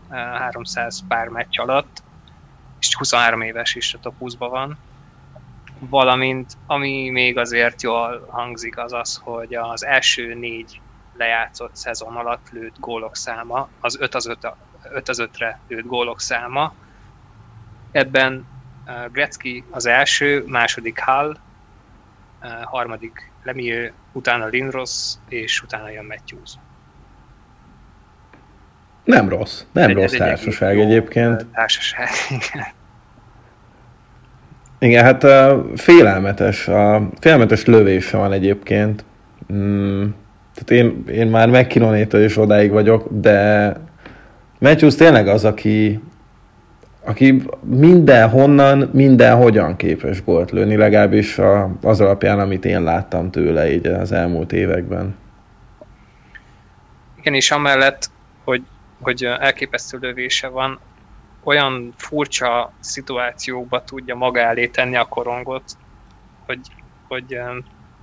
[0.08, 2.02] 300 pár meccs alatt,
[2.80, 4.78] és 23 éves is a top 20-ban van.
[5.78, 10.80] Valamint, ami még azért jól hangzik, az az, hogy az első négy
[11.16, 14.52] lejátszott szezon alatt lőtt gólok száma, az 5 az 5,
[14.92, 16.74] 5 az 5-re lőtt gólok száma.
[17.92, 18.46] Ebben
[18.86, 21.36] uh, Gretzky az első, második Hall,
[22.42, 26.50] uh, harmadik Lemieux, utána Lindros, és utána jön Matthews.
[29.04, 31.46] Nem rossz, nem egy, rossz egy társaság egy egyébként.
[31.46, 32.66] Társaság, igen.
[34.78, 39.04] Igen, hát uh, félelmetes, uh, félelmetes lövése van egyébként.
[39.52, 40.04] Mm,
[40.54, 43.72] tehát én, én már McKinnonétől is odáig vagyok, de
[44.58, 46.00] Matthews tényleg az, aki,
[47.04, 53.86] aki mindenhonnan, mindenhogyan képes gólt lőni, legalábbis a, az alapján, amit én láttam tőle így
[53.86, 55.16] az elmúlt években.
[57.18, 58.10] Igen, és amellett,
[58.44, 58.62] hogy,
[59.00, 60.80] hogy elképesztő lövése van,
[61.44, 65.64] olyan furcsa szituációkba tudja maga elé tenni a korongot,
[66.46, 66.60] hogy,
[67.08, 67.26] hogy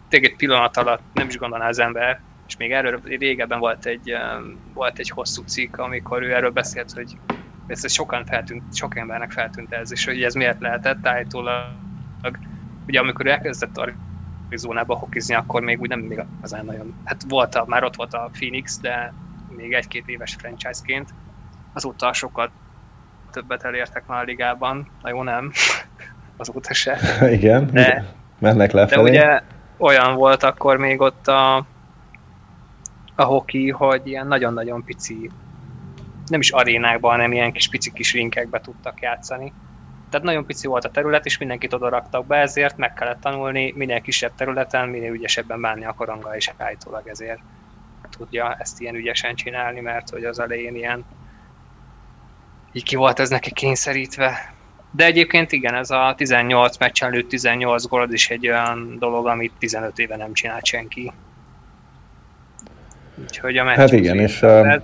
[0.09, 4.13] tényleg egy pillanat alatt nem is gondolná az ember, és még erről régebben volt egy,
[4.73, 7.17] volt egy hosszú cikk, amikor ő erről beszélt, hogy
[7.67, 11.65] ez sokan feltűnt, sok embernek feltűnt ez, és hogy ez miért lehetett állítólag.
[12.87, 13.81] Ugye amikor elkezdett
[14.47, 18.29] Arizonába hokizni, akkor még úgy nem igazán nagyon, hát volt a, már ott volt a
[18.31, 19.13] Phoenix, de
[19.49, 21.13] még egy-két éves franchise-ként.
[21.73, 22.51] Azóta sokkal
[23.31, 25.51] többet elértek már a ligában, na jó nem,
[26.37, 26.97] azóta se.
[27.37, 28.05] Igen, de,
[28.39, 29.03] mennek lefelé.
[29.03, 29.41] De ugye
[29.77, 31.55] olyan volt akkor még ott a,
[33.15, 35.29] a hoki, hogy ilyen nagyon-nagyon pici,
[36.31, 39.53] nem is arénákban, hanem ilyen kis pici kis rinkekbe tudtak játszani.
[40.09, 43.73] Tehát nagyon pici volt a terület, és mindenkit oda raktak be, ezért meg kellett tanulni
[43.75, 47.39] minél kisebb területen, minél ügyesebben bánni a koronga, és állítólag ezért
[48.17, 51.05] tudja ezt ilyen ügyesen csinálni, mert hogy az elején ilyen
[52.71, 54.53] így ki volt ez neki kényszerítve.
[54.91, 59.53] De egyébként igen, ez a 18 meccs előtt 18 gól is egy olyan dolog, amit
[59.59, 61.11] 15 éve nem csinált senki.
[63.15, 64.81] Úgyhogy a hát igen, és uh,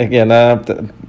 [0.00, 0.60] igen,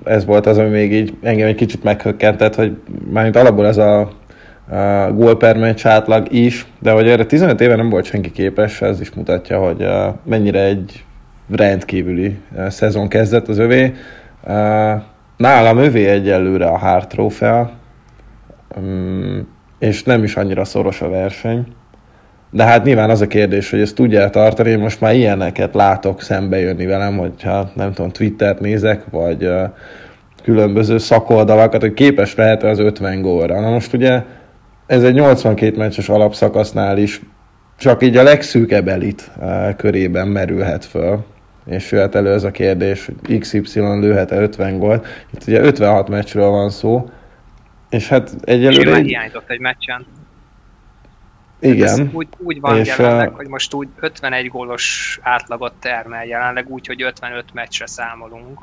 [0.03, 2.77] ez volt az, ami még így engem egy kicsit meghökkentett, hogy
[3.11, 7.75] mármint alapból ez a, a gól per meccs átlag is, de hogy erre 15 éve
[7.75, 11.03] nem volt senki képes, ez is mutatja, hogy uh, mennyire egy
[11.49, 13.93] rendkívüli uh, szezon kezdett az övé.
[14.43, 15.01] Uh,
[15.37, 17.71] nálam övé egyelőre a Hart trófea,
[18.77, 19.47] um,
[19.79, 21.65] és nem is annyira szoros a verseny.
[22.49, 26.21] De hát nyilván az a kérdés, hogy ezt tudja tartani, én most már ilyeneket látok
[26.21, 29.61] szembe jönni velem, hogyha nem tudom, Twittert nézek, vagy uh,
[30.43, 33.59] különböző szakoldalakat, hogy képes lehet az 50 gólra.
[33.59, 34.23] Na most ugye
[34.85, 37.21] ez egy 82 meccses alapszakasznál is
[37.77, 41.25] csak így a legszűkebb elit uh, körében merülhet föl.
[41.65, 45.05] És jöhet elő ez a kérdés, hogy XY lőhet-e 50 gólt.
[45.33, 47.09] Itt ugye 56 meccsről van szó,
[47.89, 48.99] és hát egyelőre...
[48.99, 50.05] És hiányzott egy meccsen.
[51.59, 51.87] Igen.
[51.87, 56.87] Ez úgy, úgy van és jelenleg, hogy most úgy 51 gólos átlagot termel jelenleg, úgy,
[56.87, 58.59] hogy 55 meccsre számolunk.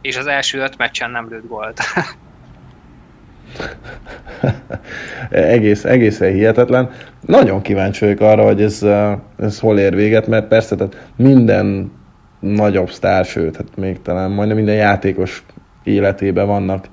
[0.00, 1.80] És az első 5 meccsen nem lőtt gólt.
[5.30, 6.90] Egész, egészen hihetetlen.
[7.20, 8.82] Nagyon kíváncsi vagyok arra, hogy ez,
[9.38, 11.92] ez hol ér véget, mert persze tehát minden
[12.38, 15.44] nagyobb sztár, sőt, hát még talán majdnem minden játékos
[15.82, 16.86] életében vannak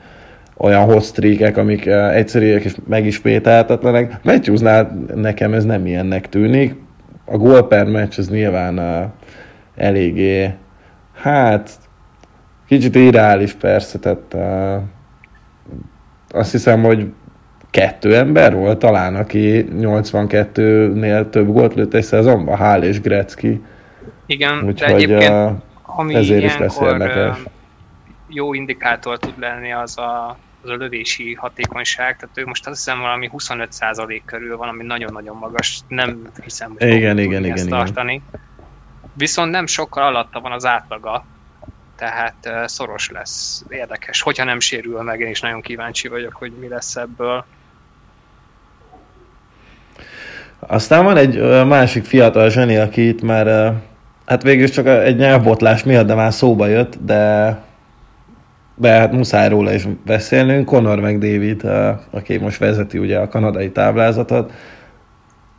[0.61, 1.19] olyan hot
[1.55, 4.19] amik uh, egyszerűek és megismételhetetlenek.
[4.23, 6.75] Matthewsnál nekem ez nem ilyennek tűnik.
[7.25, 9.11] A gól per meccs az nyilván uh,
[9.75, 10.53] eléggé,
[11.13, 11.71] hát
[12.67, 14.83] kicsit irreális persze, tehát uh,
[16.29, 17.11] azt hiszem, hogy
[17.71, 23.61] kettő ember volt talán, aki 82-nél több gólt lőtt egy szezonban, Hál és Gretzky.
[24.25, 25.51] Igen, Úgyhogy, de egyébként uh,
[25.83, 27.37] ami ezért is lesz érdekes.
[28.27, 32.99] Jó indikátor tud lenni az a az a lövési hatékonyság, tehát ő most azt hiszem
[32.99, 38.13] valami 25% körül van, ami nagyon-nagyon magas, nem hiszem, hogy igen, igen, igen, ezt tartani.
[38.13, 38.47] Igen.
[39.13, 41.25] Viszont nem sokkal alatta van az átlaga,
[41.95, 44.21] tehát szoros lesz, érdekes.
[44.21, 47.45] Hogyha nem sérül meg, én is nagyon kíváncsi vagyok, hogy mi lesz ebből.
[50.59, 53.73] Aztán van egy másik fiatal zseni, aki itt már,
[54.25, 57.61] hát végül csak egy nyelvbotlás miatt, de már szóba jött, de
[58.79, 60.65] de hát muszáj róla is beszélnünk.
[60.65, 61.63] Conor meg David,
[62.11, 64.51] aki most vezeti ugye a kanadai táblázatot,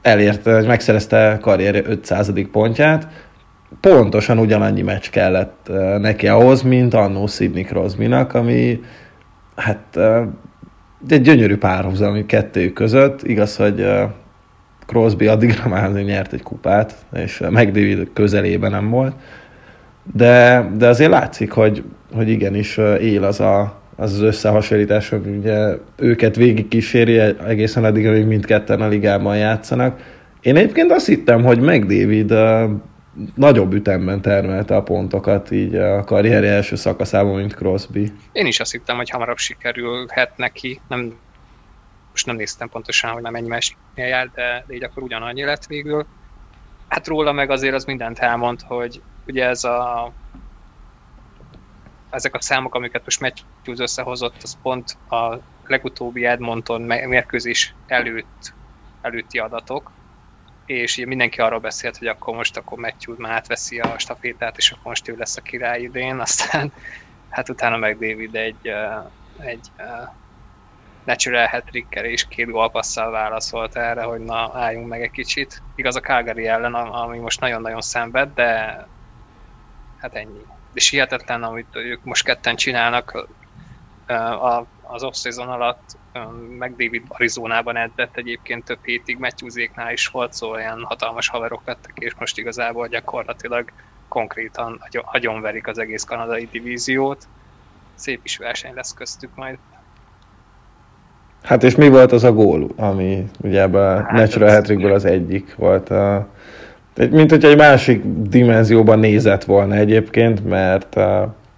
[0.03, 2.33] elérte, hogy megszerezte karrier 500.
[2.53, 3.09] pontját,
[3.81, 8.81] pontosan ugyanannyi meccs kellett neki ahhoz, mint annó Sidney Crosby-nak, ami
[9.57, 9.99] hát
[11.09, 13.23] egy gyönyörű párhuzam kettőjük között.
[13.23, 13.87] Igaz, hogy
[14.87, 19.15] Crosby addigra már nyert egy kupát, és McDavid közelében nem volt.
[20.13, 25.77] De, de azért látszik, hogy, hogy igenis él az a, az, az összehasonlítás, hogy ugye
[25.97, 30.19] őket végig kíséri egészen addig, amíg mindketten a ligában játszanak.
[30.41, 32.33] Én egyébként azt hittem, hogy McDavid
[33.35, 38.13] nagyobb ütemben termelte a pontokat így a karrierje első szakaszában, mint Crosby.
[38.33, 40.81] Én is azt hittem, hogy hamarabb sikerülhet neki.
[40.89, 41.19] Nem,
[42.11, 45.67] most nem néztem pontosan, hogy nem mennyi mesnél jár, de, de így akkor ugyanannyi lett
[45.67, 46.07] végül.
[46.89, 50.13] Hát róla meg azért az mindent elmond, hogy ugye ez a
[52.11, 58.55] ezek a számok, amiket most Matthews összehozott, az pont a legutóbbi Edmonton mérkőzés előtt,
[59.01, 59.93] előtti adatok,
[60.65, 64.85] és mindenki arról beszélt, hogy akkor most akkor Matthews már átveszi a stafétát, és akkor
[64.85, 66.73] most ő lesz a király idén, aztán
[67.29, 68.73] hát utána meg David egy,
[69.37, 69.71] egy
[71.05, 75.63] natural hat és két gólpasszal válaszolt erre, hogy na álljunk meg egy kicsit.
[75.75, 78.77] Igaz a Calgary ellen, ami most nagyon-nagyon szenved, de
[79.97, 80.50] hát ennyi.
[80.73, 83.27] És hihetetlen, amit ők most ketten csinálnak
[84.83, 85.99] az off-season alatt,
[86.59, 91.93] meg David Arizonában edzett egyébként több hétig, Matthewséknál is volt szó, olyan hatalmas haverok lettek,
[91.99, 93.73] és most igazából gyakorlatilag
[94.09, 97.27] konkrétan agyonverik az egész kanadai divíziót.
[97.95, 99.59] Szép is verseny lesz köztük majd.
[101.43, 105.05] Hát és mi volt az a gól, ami ugye ebben a hát Natural hat az
[105.05, 106.29] egyik volt a
[107.11, 110.97] mint hogy egy másik dimenzióban nézett volna egyébként, mert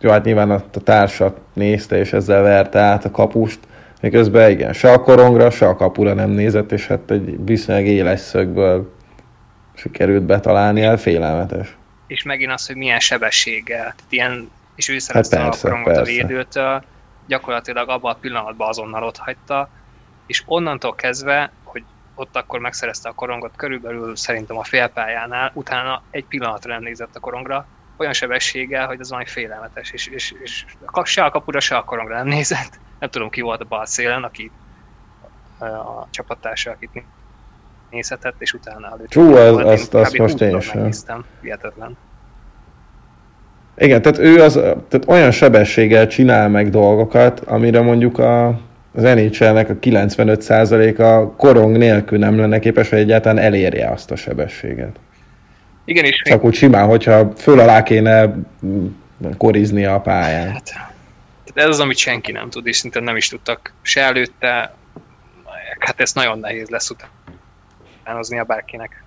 [0.00, 3.58] jó, hát nyilván a, a társat nézte, és ezzel verte át a kapust,
[4.00, 8.20] miközben igen, se a korongra, se a kapura nem nézett, és hát egy viszonylag éles
[8.20, 8.92] szögből
[9.74, 11.76] sikerült betalálni el, félelmetes.
[12.06, 15.94] És megint az, hogy milyen sebességgel, tehát ilyen, és ő szerezte hát persze, a korongot
[15.94, 16.12] persze.
[16.12, 16.82] a védőtől,
[17.26, 19.68] gyakorlatilag abban a pillanatban azonnal ott hagyta,
[20.26, 21.50] és onnantól kezdve
[22.22, 27.20] ott akkor megszerezte a korongot körülbelül szerintem a félpályánál, utána egy pillanatra nem nézett a
[27.20, 30.64] korongra, olyan sebességgel, hogy az valami félelmetes, és, és, és
[31.04, 32.78] se a kapura, se a korongra nem nézett.
[32.98, 34.50] Nem tudom, ki volt a bal szélen, aki
[35.58, 37.04] a csapattársa, akit
[37.90, 39.12] nézhetett, és utána előtt.
[39.12, 40.82] Hú, az, azt, azt most én sem.
[40.82, 41.96] Néztem, hihetetlen.
[43.76, 48.60] Igen, tehát ő az, tehát olyan sebességgel csinál meg dolgokat, amire mondjuk a
[48.94, 54.96] az NHL-nek a 95%-a korong nélkül nem lenne képes, hogy egyáltalán elérje azt a sebességet.
[55.84, 58.34] Igen, és Csak úgy simán, hogyha föl alá kéne
[58.66, 58.86] mm,
[59.36, 60.52] korizni a pályán.
[60.52, 60.72] Hát,
[61.54, 64.74] ez az, amit senki nem tud, és szinte nem is tudtak se előtte.
[65.78, 66.90] Hát ez nagyon nehéz lesz
[68.38, 69.02] a bárkinek.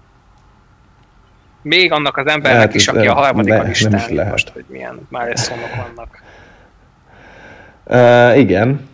[1.61, 5.07] Még annak az embernek hát, is, aki a harmadik ne, a listán, most, hogy milyen
[5.09, 5.33] már
[5.75, 6.23] vannak.
[7.85, 8.89] Uh, igen,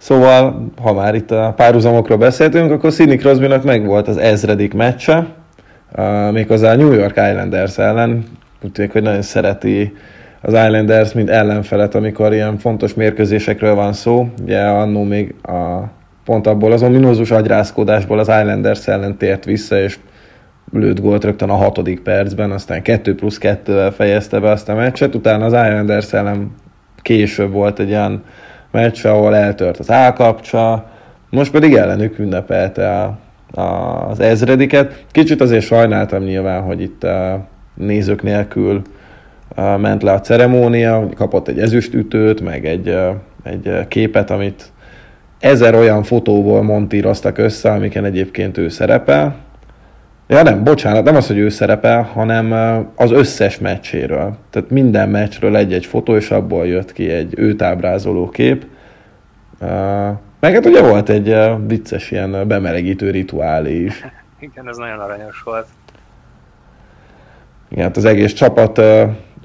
[0.00, 5.26] Szóval, ha már itt a párhuzamokról beszéltünk, akkor Sidney Crosbynak meg volt az ezredik meccse,
[6.30, 8.24] méghozzá a New York Islanders ellen.
[8.62, 9.92] Úgy tűnik, hogy nagyon szereti
[10.40, 14.28] az Islanders, mint ellenfelet, amikor ilyen fontos mérkőzésekről van szó.
[14.42, 15.90] Ugye annó még a,
[16.24, 19.98] pont abból az ominózus agyrázkodásból az Islanders ellen tért vissza, és
[20.72, 25.14] lőtt gólt rögtön a hatodik percben, aztán 2 plusz 2-vel fejezte be azt a meccset,
[25.14, 26.54] utána az Islanders ellen
[27.02, 28.22] később volt egy olyan
[28.70, 30.90] meccs, ahol eltört az állkapcsa,
[31.30, 33.18] most pedig ellenük ünnepelte a,
[33.60, 35.04] a, az ezrediket.
[35.10, 38.82] Kicsit azért sajnáltam nyilván, hogy itt a nézők nélkül
[39.56, 42.98] ment le a ceremónia, kapott egy ezüstütőt, meg egy,
[43.42, 44.72] egy képet, amit
[45.40, 49.36] ezer olyan fotóból montíroztak össze, amiken egyébként ő szerepel,
[50.30, 52.52] Ja nem, bocsánat, nem az, hogy ő szerepel, hanem
[52.94, 54.36] az összes meccséről.
[54.50, 58.64] Tehát minden meccsről egy-egy fotó, és abból jött ki egy őt ábrázoló kép.
[60.40, 64.04] Meg hát ugye volt egy vicces ilyen bemelegítő rituálé is.
[64.40, 65.66] Igen, ez nagyon aranyos volt.
[67.68, 68.80] Igen, hát az egész csapat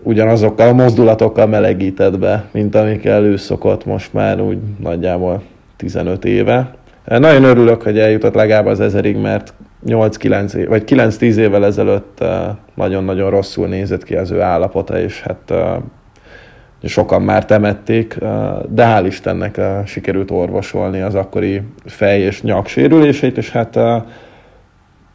[0.03, 5.43] ugyanazokkal a mozdulatokkal melegített be, mint amikkel ő szokott most már úgy nagyjából
[5.77, 6.75] 15 éve.
[7.05, 9.53] Nagyon örülök, hogy eljutott legalább az ezerig, mert
[9.85, 15.51] 8-9 vagy 9-10 évvel ezelőtt eh, nagyon-nagyon rosszul nézett ki az ő állapota, és hát
[15.51, 15.77] eh,
[16.83, 18.29] sokan már temették, eh,
[18.69, 23.77] de hál' Istennek sikerült orvosolni az akkori fej- és nyaksérülését, és hát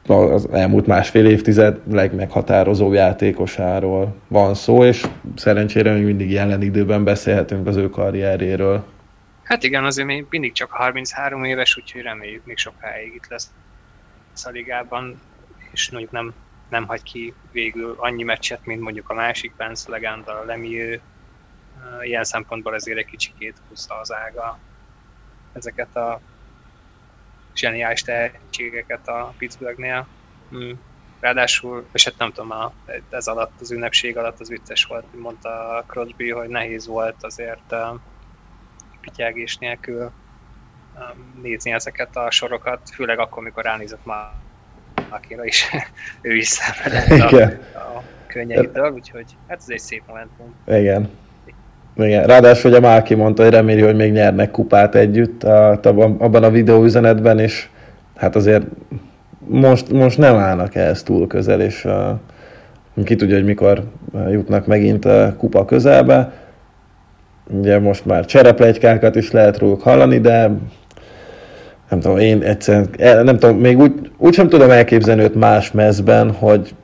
[0.06, 7.66] az elmúlt másfél évtized legmeghatározó játékosáról van szó, és szerencsére még mindig jelen időben beszélhetünk
[7.66, 8.84] az ő karrieréről.
[9.42, 13.50] Hát igen, azért még mindig csak 33 éves, úgyhogy reméljük még sokáig itt lesz
[14.46, 15.20] a ligában,
[15.72, 16.34] és mondjuk nem
[16.70, 21.00] nem hagy ki végül annyi meccset, mint mondjuk a másik Pence legenda, a Lemieux.
[22.02, 24.58] Ilyen szempontból azért egy kicsikét húzta az ága
[25.52, 26.20] ezeket a
[27.54, 30.06] zseniális tehetségeket a Pittsburghnél.
[30.48, 30.80] Hmm.
[31.20, 32.72] Ráadásul, és hát nem tudom,
[33.10, 37.74] ez alatt, az ünnepség alatt az vicces volt, mondta Crosby, hogy nehéz volt azért
[39.00, 40.12] pityágés nélkül
[41.42, 44.28] nézni ezeket a sorokat, főleg akkor, mikor ránézett már
[45.08, 45.70] Akira is,
[46.22, 50.54] ő is szenvedett a, a könnyeitől, úgyhogy hát ez egy szép momentum.
[50.66, 51.10] Igen.
[51.96, 52.26] Igen.
[52.26, 57.68] Ráadásul ugye Márki mondta, hogy reméli, hogy még nyernek kupát együtt abban a videóüzenetben, és
[58.16, 58.64] hát azért
[59.38, 63.84] most, most nem állnak ehhez túl közel, és uh, ki tudja, hogy mikor
[64.30, 66.32] jutnak megint a kupa közelbe.
[67.50, 70.50] Ugye most már csereplegykákat is lehet róluk hallani, de
[71.90, 76.32] nem tudom, én egyszerűen, nem tudom, még úgy, úgy sem tudom elképzelni őt más mezben,
[76.32, 76.74] hogy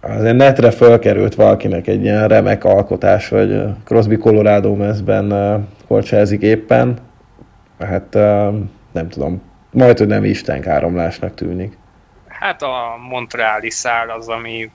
[0.00, 5.32] azért netre fölkerült valakinek egy ilyen remek alkotás, hogy Crosby Colorado mezben
[5.86, 6.96] korcsázik éppen.
[7.78, 8.14] Hát
[8.92, 11.78] nem tudom, majd, hogy nem Isten káromlásnak tűnik.
[12.26, 14.70] Hát a Montreali szál az, ami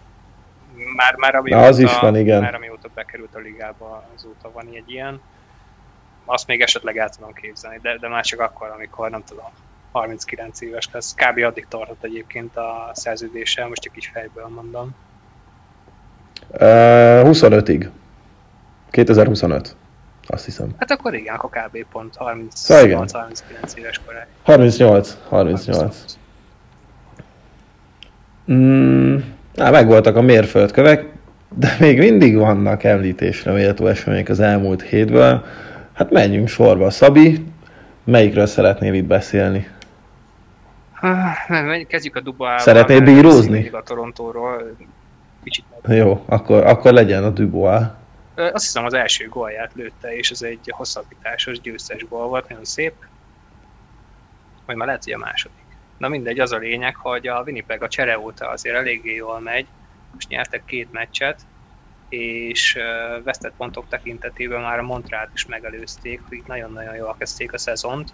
[0.96, 2.42] már, már amióta, Na, az is van, igen.
[2.42, 5.22] Már amióta bekerült a ligába, azóta van egy ilyen.
[6.30, 9.46] Azt még esetleg el tudom képzelni, de, de már csak akkor, amikor nem tudom,
[9.92, 11.16] 39 éves lesz.
[11.16, 11.44] Kb.
[11.44, 14.96] addig tartott egyébként a szerződése, most csak így fejből mondom.
[16.50, 16.60] Uh,
[17.32, 17.90] 25-ig.
[18.90, 19.76] 2025.
[20.28, 20.70] Azt hiszem.
[20.78, 21.86] Hát akkor igen, akkor kb.
[21.92, 23.32] pont 38-39 szóval
[23.76, 24.28] éves koráig.
[24.44, 25.18] 38.
[25.30, 25.66] 38.
[25.66, 26.18] 38.
[28.52, 29.18] Mm,
[29.58, 31.06] á, megvoltak a mérföldkövek,
[31.56, 35.46] de még mindig vannak említésre méltó események az elmúlt hétből.
[35.98, 36.90] Hát menjünk sorba.
[36.90, 37.46] Szabi,
[38.04, 39.68] melyikről szeretnél itt beszélni?
[41.48, 42.60] Nem, kezdjük a Dubával.
[42.60, 43.68] Szeretnél bírózni?
[43.68, 44.76] A Torontóról.
[45.44, 47.82] Kicsit Jó, akkor, akkor legyen a Dubois.
[48.36, 52.94] Azt hiszem az első gólját lőtte, és ez egy hosszabbításos győztes gól volt, nagyon szép.
[54.66, 55.66] Vagy már lehet, hogy a második.
[55.98, 59.66] Na mindegy, az a lényeg, hogy a Winnipeg a csere óta azért eléggé jól megy.
[60.14, 61.42] Most nyertek két meccset,
[62.10, 62.78] és
[63.24, 68.10] vesztett pontok tekintetében már a Montreal is megelőzték, hogy nagyon-nagyon jól kezdték a szezont,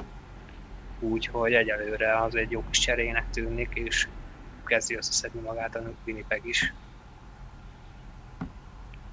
[0.99, 4.07] úgyhogy egyelőre az egy jó kis cserének tűnik, és
[4.65, 6.73] kezdi összeszedni magát a Winnipeg is.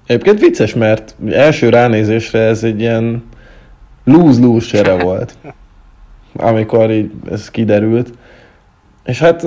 [0.05, 3.29] Egyébként vicces, mert első ránézésre ez egy ilyen
[4.03, 5.37] lose-lose csere volt,
[6.33, 8.17] amikor így ez kiderült.
[9.03, 9.43] És hát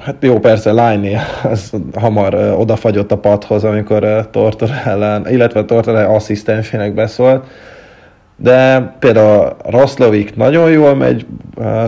[0.00, 7.46] Hát jó, persze, Lájné az hamar odafagyott a padhoz, amikor Tortorella, illetve Tortorella asszisztensének beszólt.
[8.36, 11.26] De például Raszlovik nagyon jól megy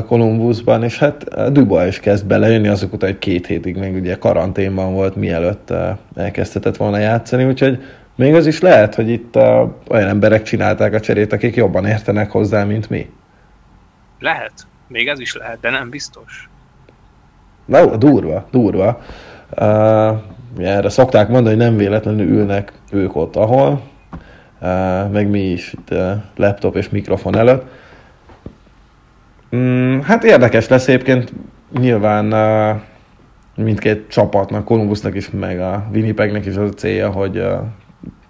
[0.07, 4.93] Kolumbuszban, és hát Duba is kezd belejönni azok után, hogy két hétig még ugye karanténban
[4.93, 5.73] volt, mielőtt
[6.15, 7.83] elkezdhetett volna játszani, úgyhogy
[8.15, 9.37] még az is lehet, hogy itt
[9.89, 13.11] olyan emberek csinálták a cserét, akik jobban értenek hozzá, mint mi.
[14.19, 14.53] Lehet,
[14.89, 16.49] még ez is lehet, de nem biztos.
[17.67, 19.01] Na, durva, durva.
[19.61, 20.19] Uh,
[20.59, 23.83] erre szokták mondani, hogy nem véletlenül ülnek ők ott, ahol,
[24.61, 27.65] uh, meg mi is itt uh, laptop és mikrofon előtt.
[29.51, 31.33] Um, hát érdekes lesz egyébként
[31.79, 32.81] nyilván uh,
[33.65, 37.53] mindkét csapatnak, Columbusnak is, meg a Winnipegnek is az a célja, hogy uh,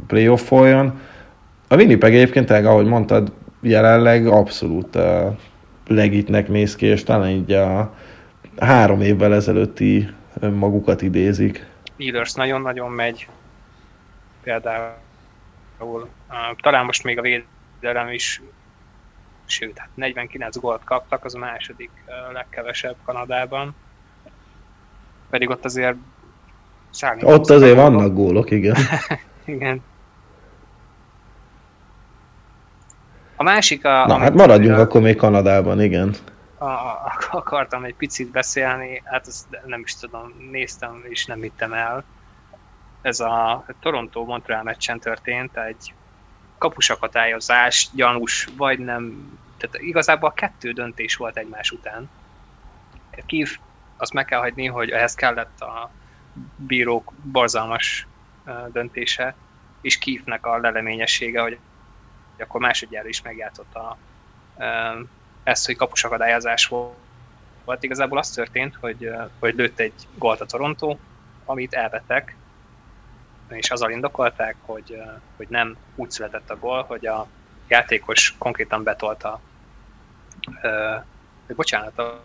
[0.07, 1.01] playoff folyjon.
[1.69, 5.03] A Winnipeg egyébként, ahogy mondtad, jelenleg abszolút uh,
[5.87, 7.93] legitnek néz ki, és talán így a
[8.59, 10.09] három évvel ezelőtti
[10.41, 11.67] magukat idézik.
[11.95, 13.29] Steelers nagyon-nagyon megy.
[14.43, 16.09] Például
[16.61, 18.43] talán most még a védelem is
[19.47, 21.91] sőt, hát 49 gólt kaptak, az a második
[22.33, 23.75] legkevesebb Kanadában.
[25.31, 25.97] Pedig ott azért
[27.21, 28.77] Ott azért vannak gólok, igen.
[29.45, 29.83] igen.
[33.37, 34.07] A másik a...
[34.07, 34.81] Na, hát maradjunk a...
[34.81, 36.15] akkor még Kanadában, igen.
[36.59, 41.73] A, a, akartam egy picit beszélni, hát ezt nem is tudom, néztem és nem hittem
[41.73, 42.05] el.
[43.03, 45.95] Ez a Toronto-Montreal meccsen történt, egy
[46.59, 52.11] kapusakatályozás, gyanús, vagy nem, tehát igazából kettő döntés volt egymás után.
[53.27, 53.59] Kív,
[53.97, 55.91] azt meg kell hagyni, hogy ehhez kellett a
[56.57, 58.07] bírók borzalmas
[58.69, 59.35] döntése,
[59.81, 61.59] és Kívnek a leleményessége, hogy
[62.39, 63.99] akkor másodjára is megjátszott a,
[65.47, 67.83] ezt, hogy kapusakadályozás volt.
[67.83, 70.97] Igazából az történt, hogy, hogy lőtt egy gólt a Toronto,
[71.45, 72.37] amit elvettek,
[73.49, 75.03] és azzal indokolták, hogy,
[75.37, 77.27] hogy nem úgy született a gól, hogy a
[77.69, 79.41] játékos konkrétan betolta,
[81.47, 82.23] hogy bocsánat, a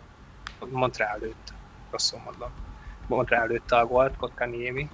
[0.70, 1.54] Montreal lőtt,
[1.92, 2.52] rosszul mondom.
[3.08, 4.90] Montreal lőtte a gólt, Kotkaniemi,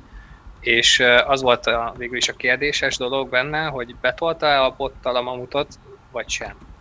[0.60, 5.22] és az volt a, végül is a kérdéses dolog benne, hogy betolta-e a bottal a
[5.22, 5.80] mamutot,
[6.12, 6.77] vagy sem.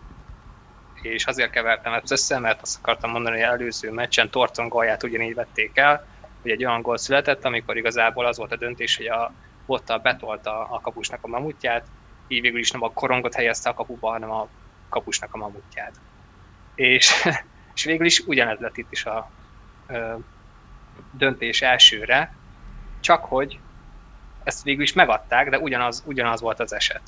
[1.01, 5.33] És azért kevertem ezt össze, mert azt akartam mondani, hogy előző meccsen Torton golját ugyanígy
[5.33, 6.05] vették el,
[6.41, 9.33] hogy egy olyan gól született, amikor igazából az volt a döntés, hogy a
[9.65, 11.87] bottal betolta a kapusnak a mamutját,
[12.27, 14.49] így végül is nem a korongot helyezte a kapuba, hanem a
[14.89, 15.95] kapusnak a mamutját.
[16.75, 17.23] És,
[17.75, 19.31] és végül is ugyanez lett itt is a
[19.87, 20.15] ö,
[21.11, 22.37] döntés elsőre,
[22.99, 23.59] csak hogy
[24.43, 27.01] ezt végül is megadták, de ugyanaz, ugyanaz volt az eset.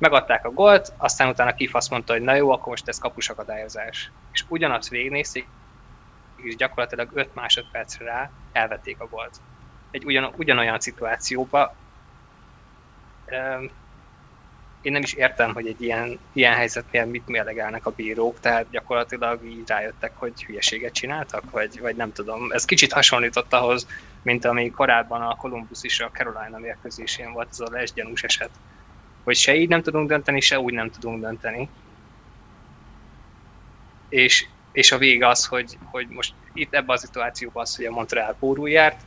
[0.00, 4.12] Megadták a golt, aztán utána Kif azt mondta, hogy na jó, akkor most ez kapusakadályozás.
[4.32, 5.46] És ugyanazt végignézték,
[6.36, 9.40] és gyakorlatilag 5 másodpercre rá elvették a golt.
[9.90, 11.74] Egy ugyan, ugyanolyan szituációba
[14.80, 19.44] én nem is értem, hogy egy ilyen, ilyen helyzetnél mit mérlegelnek a bírók, tehát gyakorlatilag
[19.44, 22.52] így rájöttek, hogy hülyeséget csináltak, vagy, vagy nem tudom.
[22.52, 23.86] Ez kicsit hasonlított ahhoz,
[24.22, 28.50] mint ami korábban a Columbus is a Carolina mérkőzésén volt, ez a lesgyanús eset.
[29.24, 31.68] Hogy se így nem tudunk dönteni, se úgy nem tudunk dönteni.
[34.08, 37.90] És, és a vége az, hogy, hogy most itt ebben a szituációban az, hogy a
[37.90, 39.00] Montreal pórul járt,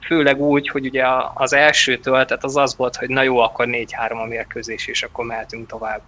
[0.00, 4.22] főleg úgy, hogy ugye az első töltet az az volt, hogy na jó, akkor 4-3
[4.22, 6.02] a mérkőzés, és akkor mehetünk tovább.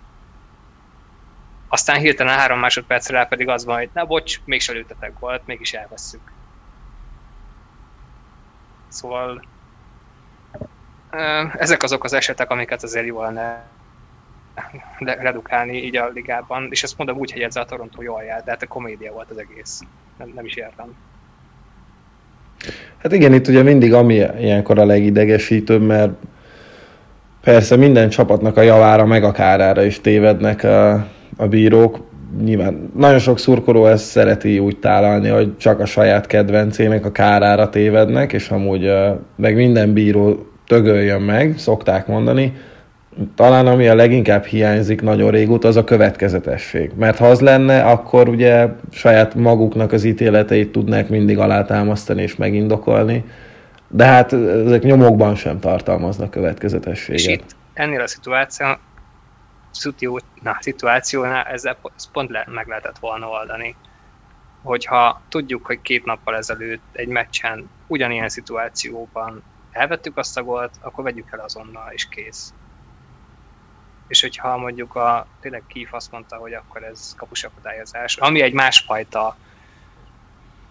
[1.68, 5.72] Aztán hirtelen három másodpercre rá pedig az van, hogy na bocs, mégse lőtetek volt, mégis
[5.72, 6.32] elvesszük.
[8.89, 9.43] Szóval
[11.58, 17.18] ezek azok az esetek, amiket azért jól ne redukálni így a ligában, és ezt mondom
[17.18, 19.80] úgy, hogy ez a Toronto jól jár, de hát a komédia volt az egész.
[20.18, 20.94] Nem, nem is értem.
[23.02, 26.12] Hát igen, itt ugye mindig ami ilyenkor a legidegesítőbb, mert
[27.40, 30.92] persze minden csapatnak a javára meg a kárára is tévednek a,
[31.36, 32.04] a bírók.
[32.42, 37.68] Nyilván nagyon sok szurkoló ezt szereti úgy tálalni, hogy csak a saját kedvencének a kárára
[37.68, 38.92] tévednek, és amúgy
[39.36, 42.56] meg minden bíró tögöljön meg, szokták mondani,
[43.34, 46.90] talán ami a leginkább hiányzik nagyon régóta, az a következetesség.
[46.94, 53.24] Mert ha az lenne, akkor ugye saját maguknak az ítéleteit tudnák mindig alátámasztani és megindokolni.
[53.88, 57.20] De hát ezek nyomokban sem tartalmaznak következetességet.
[57.20, 58.66] És itt ennél a szituáció,
[59.70, 63.76] szutió, na, szituációnál ezzel ez pont le, meg lehetett volna oldani.
[64.62, 69.42] Hogyha tudjuk, hogy két nappal ezelőtt egy meccsen ugyanilyen szituációban
[69.77, 72.53] elvettük azt a gólt, akkor vegyük el azonnal, és kész
[74.09, 79.37] és hogyha mondjuk a, tényleg Keith azt mondta, hogy akkor ez kapusakadályozás, ami egy másfajta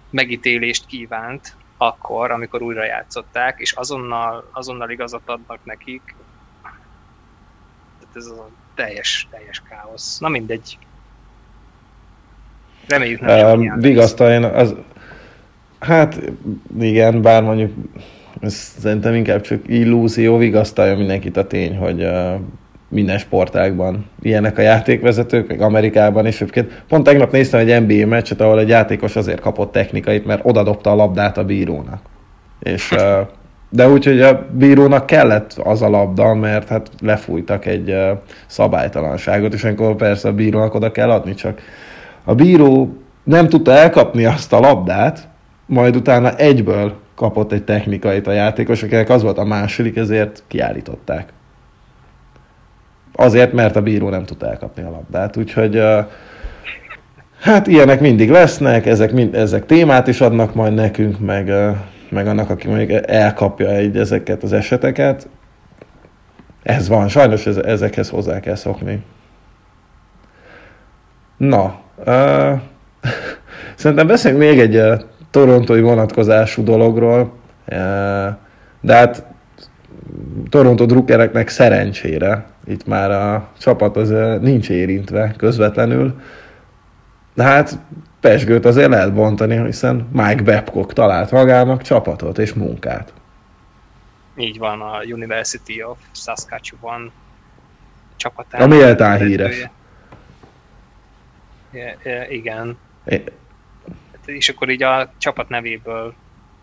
[0.09, 6.15] megítélést kívánt, akkor, amikor újra játszották, és azonnal, azonnal igazat adnak nekik,
[7.99, 10.19] tehát ez a teljes, teljes káosz.
[10.19, 10.77] Na mindegy.
[12.87, 14.75] Reméljük nem uh, Vigasztaljon, az,
[15.79, 16.19] hát
[16.79, 17.73] igen, bár mondjuk
[18.45, 22.07] ez szerintem inkább csak illúzió, vigasztalja mindenkit a tény, hogy
[22.89, 26.41] minden sportágban ilyenek a játékvezetők, meg Amerikában is.
[26.41, 30.91] Egyébként pont tegnap néztem egy NBA meccset, ahol egy játékos azért kapott technikait, mert odadobta
[30.91, 32.01] a labdát a bírónak.
[32.59, 32.95] És,
[33.69, 37.95] de úgy, hogy a bírónak kellett az a labda, mert hát lefújtak egy
[38.47, 41.61] szabálytalanságot, és akkor persze a bírónak oda kell adni, csak
[42.23, 45.27] a bíró nem tudta elkapni azt a labdát,
[45.65, 51.33] majd utána egyből kapott egy technikait a játékos, akinek az volt a második, ezért kiállították.
[53.13, 55.37] Azért, mert a bíró nem tudta elkapni a labdát.
[55.37, 55.83] Úgyhogy
[57.39, 61.51] hát ilyenek mindig lesznek, ezek, mind, ezek témát is adnak majd nekünk, meg,
[62.09, 65.27] meg annak, aki mondjuk elkapja egy, ezeket az eseteket.
[66.63, 69.03] Ez van, sajnos ez, ezekhez hozzá kell szokni.
[71.37, 72.59] Na, uh,
[73.75, 74.99] szerintem beszéljünk még egy uh,
[75.35, 77.75] torontói vonatkozású dologról, uh,
[78.81, 79.25] de hát
[80.49, 86.21] Toronto drukkereknek szerencsére itt már a csapat az nincs érintve közvetlenül.
[87.33, 87.79] De hát
[88.19, 93.13] Pesgőt azért lehet bontani, hiszen Mike Babcock talált magának csapatot és munkát.
[94.37, 97.11] Így van, a University of Saskatchewan
[98.15, 98.61] csapatán.
[98.61, 99.69] A méltán híres.
[102.29, 102.77] igen.
[103.05, 103.23] É.
[104.25, 106.15] És akkor így a csapat nevéből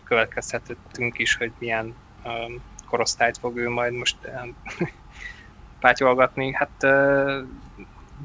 [0.03, 4.55] következhetünk is, hogy milyen um, korosztályt fog ő majd most um,
[5.79, 6.85] pátyolgatni, hát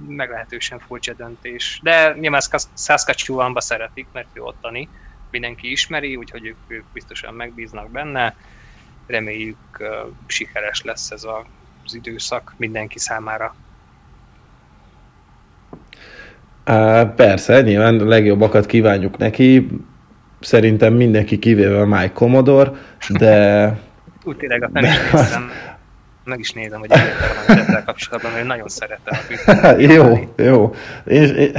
[0.07, 1.80] meglehetősen furcsa döntés.
[1.82, 2.41] De nyilván
[2.74, 4.89] Saskatchewanba szeretik, mert ő ottani,
[5.30, 8.36] mindenki ismeri, úgyhogy ők, ők biztosan megbíznak benne.
[9.07, 9.59] Reméljük
[10.26, 11.47] sikeres lesz ez a,
[11.84, 13.57] az időszak mindenki számára.
[16.69, 19.69] Á, persze, nyilván a legjobbakat kívánjuk neki.
[20.41, 22.71] szerintem mindenki kivéve Mike Commodore,
[23.09, 23.79] de...
[24.25, 25.51] Úgy tényleg a nézem,
[26.25, 29.19] meg is nézem, hogy egyáltalán ezzel kapcsolatban, mert nagyon szeretem.
[29.97, 30.75] jó, jó.
[31.05, 31.51] És, és,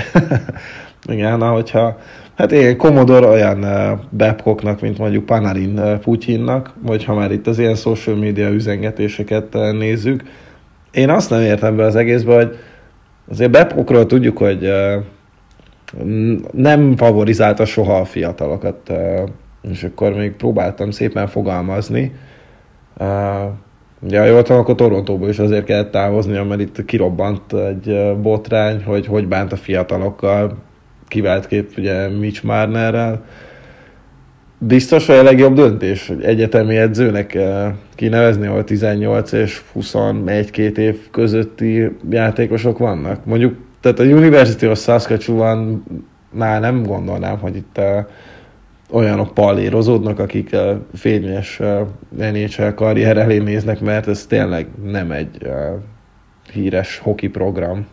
[1.14, 2.00] igen, hogyha
[2.40, 3.66] Hát igen, Commodore olyan
[4.18, 10.24] Babcocknak, mint mondjuk Panarin Putyinnak, vagy ha már itt az ilyen social media üzengetéseket nézzük.
[10.92, 12.58] Én azt nem értem be az egészbe, hogy
[13.30, 14.74] azért Babcockról tudjuk, hogy
[16.52, 18.92] nem favorizálta soha a fiatalokat,
[19.72, 22.16] és akkor még próbáltam szépen fogalmazni.
[24.02, 29.06] Ugye, jól tudom, akkor Torontóból is azért kellett távozni, mert itt kirobbant egy botrány, hogy
[29.06, 30.58] hogy bánt a fiatalokkal,
[31.08, 33.24] kivált kép ugye Mitch Marnerrel.
[34.62, 37.38] Biztos, a legjobb döntés, hogy egyetemi edzőnek
[37.96, 43.26] kinevezni, ahol 18 és 21-2 év közötti játékosok vannak.
[43.26, 45.84] Mondjuk, tehát a University of Saskatchewan
[46.32, 48.06] már nem gondolnám, hogy itt uh,
[48.92, 55.50] olyanok pallérozódnak, akik uh, fényes uh, NHL karrier elé néznek, mert ez tényleg nem egy
[56.54, 57.88] híres hoki program.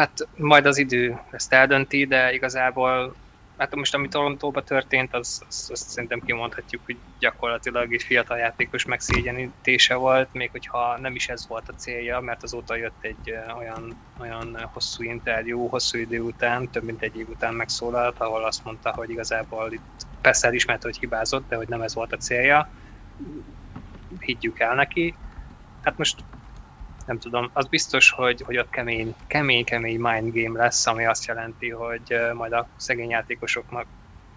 [0.00, 3.14] Hát majd az idő ezt eldönti, de igazából
[3.56, 8.84] hát most ami Torontóban történt, az, az, az szerintem kimondhatjuk, hogy gyakorlatilag egy fiatal játékos
[8.84, 13.96] megszégyenítése volt, még hogyha nem is ez volt a célja, mert azóta jött egy olyan,
[14.18, 18.92] olyan hosszú interjú, hosszú idő után, több mint egy év után megszólalt, ahol azt mondta,
[18.92, 22.72] hogy igazából itt persze elismerte, hogy hibázott, de hogy nem ez volt a célja.
[24.18, 25.14] Higgyük el neki.
[25.82, 26.24] Hát most
[27.06, 31.26] nem tudom, az biztos, hogy, hogy ott kemény, kemény, kemény mind game lesz, ami azt
[31.26, 33.86] jelenti, hogy majd a szegény játékosoknak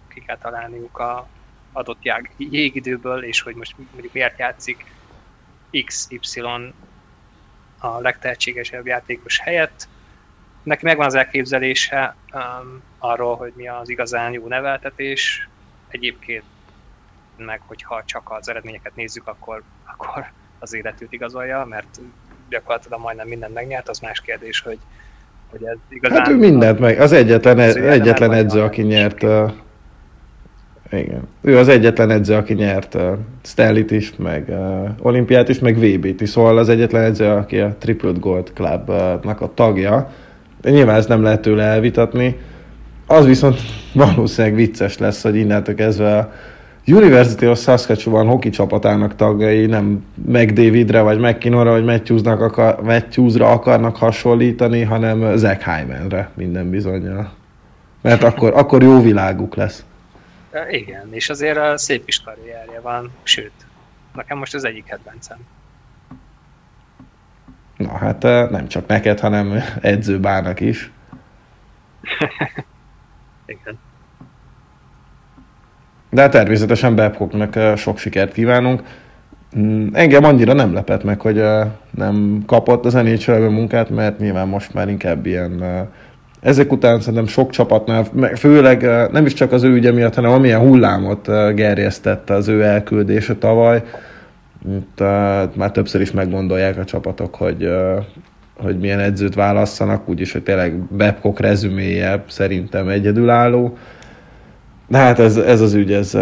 [0.08, 1.28] ki kell találniuk a
[1.72, 4.84] adott jág, jégidőből, és hogy most mondjuk miért játszik
[5.84, 6.42] XY
[7.78, 9.88] a legtehetségesebb játékos helyett.
[10.62, 15.48] Neki megvan az elképzelése um, arról, hogy mi az igazán jó neveltetés.
[15.88, 16.44] Egyébként
[17.36, 22.00] meg, hogyha csak az eredményeket nézzük, akkor, akkor az életűt igazolja, mert
[22.50, 24.78] gyakorlatilag majdnem mindent megnyert, az más kérdés, hogy,
[25.50, 26.18] hogy ez igazán...
[26.18, 29.50] Hát ő mindent meg, az egyetlen, az egyetlen edző, aki nyert uh,
[30.90, 31.28] igen.
[31.40, 36.20] Ő az egyetlen edző, aki nyert uh, Stanley-t is, meg uh, olimpiát is, meg VB-t
[36.20, 40.10] is, szóval az egyetlen edző, aki a Triple Gold Club-nak a tagja.
[40.60, 42.38] De nyilván ezt nem lehet tőle elvitatni.
[43.06, 43.60] Az viszont
[43.94, 46.32] valószínűleg vicces lesz, hogy innentől kezdve
[46.86, 53.50] University of Saskatchewan hoki csapatának tagjai nem meg Davidre, vagy McKinnonra, vagy Matthewsnak akar, Matthewsra
[53.50, 57.32] akarnak hasonlítani, hanem Zach Hymanre minden bizonyal.
[58.00, 59.84] Mert akkor, akkor jó világuk lesz.
[60.70, 63.52] Igen, és azért a szép is karrierje van, sőt,
[64.14, 65.38] nekem most az egyik kedvencem.
[67.76, 70.90] Na hát nem csak neked, hanem edzőbának is.
[73.46, 73.78] Igen.
[76.14, 78.82] De természetesen Babcocknak sok sikert kívánunk.
[79.58, 81.42] Mm, engem annyira nem lepett meg, hogy
[81.90, 85.62] nem kapott az nhl munkát, mert nyilván most már inkább ilyen
[86.40, 88.04] ezek után szerintem sok csapatnál,
[88.36, 93.34] főleg nem is csak az ő ügye miatt, hanem amilyen hullámot gerjesztette az ő elküldése
[93.34, 93.82] tavaly,
[94.68, 95.00] itt,
[95.56, 97.68] már többször is meggondolják a csapatok, hogy,
[98.56, 103.76] hogy milyen edzőt válasszanak, úgyis, hogy tényleg Babcock rezüméje szerintem egyedülálló.
[104.86, 106.16] De hát ez, ez az ügy, ez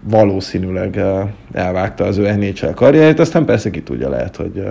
[0.00, 1.00] valószínűleg
[1.52, 4.66] elvágta az ő NHL karrierjét, aztán persze ki tudja, lehet, hogy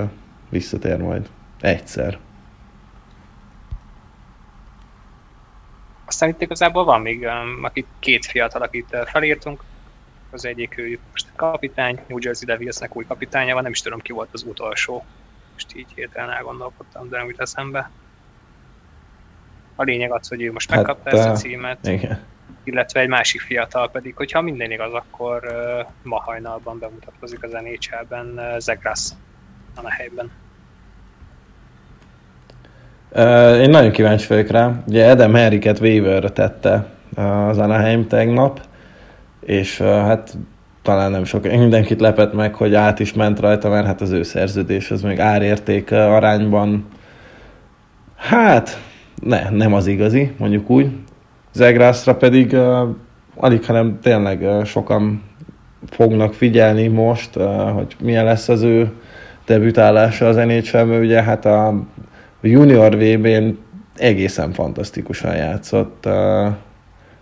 [0.50, 1.30] visszatér majd
[1.62, 2.18] egyszer.
[6.06, 7.28] Aztán itt igazából van még
[7.62, 9.64] akik két fiatal, akit felírtunk.
[10.32, 14.12] Az egyik ő most kapitány, New Jersey Devilsnek új kapitánya van, nem is tudom ki
[14.12, 15.06] volt az utolsó.
[15.54, 17.90] Most így hirtelen elgondolkodtam, de nem jut eszembe.
[19.76, 21.88] A lényeg az, hogy ő most megkapta hát, ezt a címet.
[21.88, 22.20] Igen
[22.70, 25.42] illetve egy másik fiatal pedig, hogyha minden igaz, akkor
[26.04, 29.10] ma hajnalban bemutatkozik az NHL-ben Zegras
[29.76, 30.32] a helyben.
[33.62, 34.84] Én nagyon kíváncsi vagyok rá.
[34.88, 38.62] Ugye Adam Henriket waiver tette az Anaheim tegnap,
[39.40, 40.38] és hát
[40.82, 44.24] talán nem sok, mindenkit lepett meg, hogy át is ment rajta, mert hát az ő
[44.24, 46.88] szerződés az még árérték arányban
[48.16, 48.80] hát
[49.22, 50.90] ne, nem az igazi, mondjuk úgy.
[51.60, 52.90] Zegrászra pedig uh,
[53.36, 55.24] alig, hanem tényleg uh, sokan
[55.90, 58.92] fognak figyelni most, uh, hogy milyen lesz az ő
[59.46, 61.84] debütálása az nhl ugye hát a
[62.42, 63.58] junior VB-n
[63.96, 66.06] egészen fantasztikusan játszott.
[66.06, 66.48] Uh,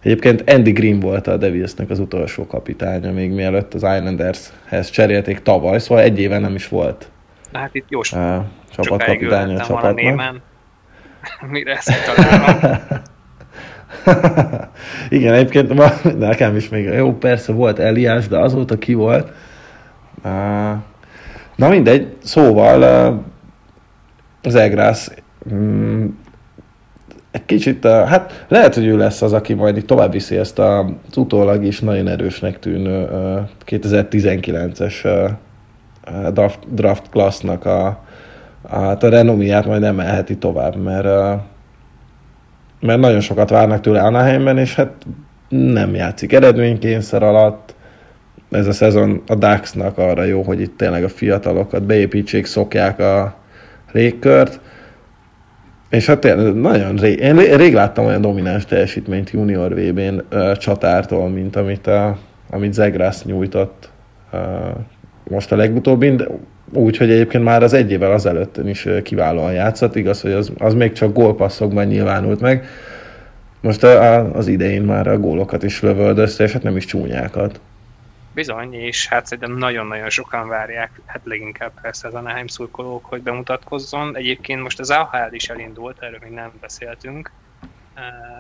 [0.02, 5.80] Egyébként Andy Green volt a Devilsnek az utolsó kapitánya, még mielőtt az Islandershez cserélték tavaly,
[5.80, 7.10] szóval egy éve nem is volt.
[7.52, 8.06] Na hát itt jó uh,
[8.70, 10.42] csapatkapitánya a csapatnak.
[11.52, 12.78] Mire ezt találom.
[15.10, 15.74] Igen, egyébként
[16.18, 19.32] nekem is még, jó, persze volt Eliás, de azóta ki volt.
[21.56, 22.84] Na mindegy, szóval
[24.44, 25.12] az Egrász
[25.54, 26.06] mm,
[27.32, 30.86] egy kicsit, hát lehet, hogy ő lesz az, aki majd itt tovább viszi ezt az
[31.16, 33.08] utólag is nagyon erősnek tűnő
[33.66, 35.30] 2019-es
[36.34, 37.86] draft, draft classnak a,
[38.62, 41.40] a, hát a renomiát majd emelheti tovább, mert,
[42.80, 44.92] mert nagyon sokat várnak tőle Anaheimben, és hát
[45.50, 47.76] nem játszik eredménykényszer alatt.
[48.52, 53.36] Ez a szezon a Daxnak arra jó, hogy itt tényleg a fiatalokat beépítsék, szokják a
[53.92, 54.60] légkört.
[55.90, 61.30] És hát tényleg nagyon rég, én rég láttam olyan domináns teljesítményt junior VB-n uh, csatártól,
[61.30, 62.18] mint amit, a,
[62.50, 63.90] amit Zegrász nyújtott
[64.34, 64.40] uh,
[65.24, 66.40] most a legutóbbin, úgy,
[66.74, 70.92] hogy egyébként már az egy évvel azelőtt is kiválóan játszott, igaz, hogy az, az még
[70.92, 72.66] csak gólpasszokban nyilvánult meg.
[73.62, 77.60] Most a, a, az idején már a gólokat is lövöldözte, és hát nem is csúnyákat.
[78.34, 84.18] Bizony, és hát szerintem nagyon-nagyon sokan várják, hát leginkább persze az Anaheim szurkolók, hogy bemutatkozzon.
[84.18, 87.32] Egyébként most az AHL is elindult, erről még nem beszéltünk.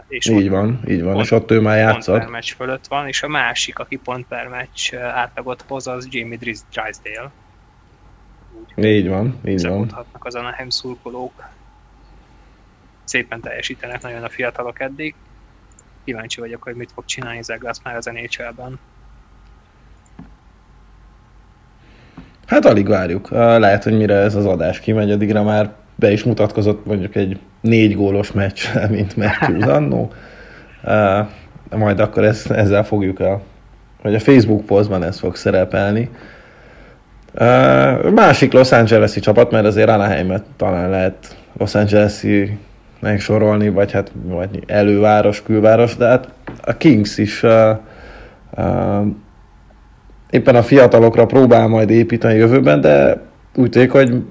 [0.07, 2.05] És így van, így van, pont, és ott ő már játszott.
[2.05, 6.07] Pont per meccs fölött van, és a másik, aki pont per meccs átlagot hoz, az
[6.11, 7.31] Jamie Drysdale.
[8.81, 10.05] Így van, így van.
[10.19, 11.49] az Anaheim szurkolók.
[13.03, 15.15] Szépen teljesítenek nagyon a fiatalok eddig.
[16.03, 18.79] Kíváncsi vagyok, hogy mit fog csinálni Zeglász már az NHL-ben.
[22.45, 23.29] Hát alig várjuk.
[23.29, 27.95] Lehet, hogy mire ez az adás kimegy, addigra már be is mutatkozott mondjuk egy négy
[27.95, 30.11] gólos meccs, mint Matthews annó.
[31.69, 33.41] Majd akkor ezt, ezzel fogjuk a,
[34.01, 36.09] vagy a Facebook posztban ez fog szerepelni.
[38.13, 42.57] Másik Los Angeles-i csapat, mert azért Anaheim-et talán lehet Los Angeles-i
[42.99, 46.29] megsorolni, vagy hát vagy előváros, külváros, de hát
[46.61, 47.77] a Kings is uh,
[48.51, 49.05] uh,
[50.29, 53.21] éppen a fiatalokra próbál majd építeni jövőben, de
[53.55, 54.23] úgy tűnik, hogy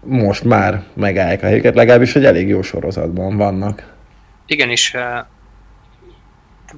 [0.00, 3.94] most már megállják a helyüket, legalábbis egy elég jó sorozatban vannak.
[4.46, 4.94] Igen, és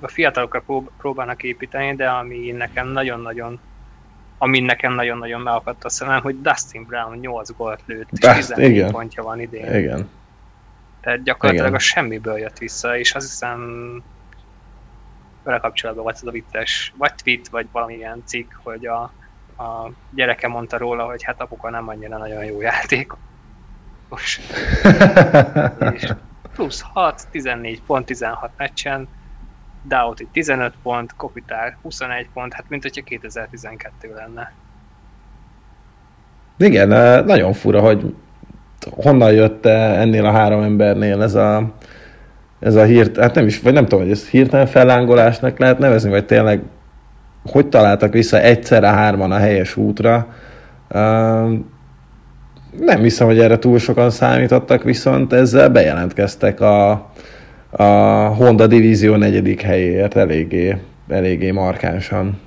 [0.00, 0.62] a fiatalokra
[0.98, 3.60] próbálnak építeni, de ami nekem nagyon-nagyon
[4.38, 9.22] ami nekem nagyon-nagyon megakadt a szemem, hogy Dustin Brown 8 gólt lőtt, és 14 pontja
[9.22, 9.74] van idén.
[9.74, 10.08] Igen.
[11.00, 11.78] Tehát gyakorlatilag igen.
[11.78, 14.02] a semmiből jött vissza, és azt hiszem
[15.42, 19.02] vele kapcsolatban volt ez a vicces, vagy tweet, vagy valamilyen cikk, hogy a,
[19.62, 23.20] a gyereke mondta róla, hogy hát apuka nem annyira nagyon jó játékos.
[25.94, 26.12] és
[26.54, 29.08] plusz 6, 14 pont 16 meccsen,
[29.84, 34.52] Doughty 15 pont, Kopitár 21 pont, hát mint hogyha 2012 lenne.
[36.56, 36.88] Igen,
[37.24, 38.14] nagyon fura, hogy
[38.90, 41.72] honnan jött ennél a három embernél ez a,
[42.60, 46.10] ez a hírt, hát nem is, vagy nem tudom, hogy ez hirtelen fellángolásnak lehet nevezni,
[46.10, 46.62] vagy tényleg
[47.50, 50.26] hogy találtak vissza egyszerre hárman a helyes útra.
[52.78, 57.10] Nem hiszem, hogy erre túl sokan számítottak, viszont ezzel bejelentkeztek a,
[57.70, 57.84] a
[58.26, 60.76] Honda divízió negyedik helyéért eléggé,
[61.08, 62.40] eléggé markánsan.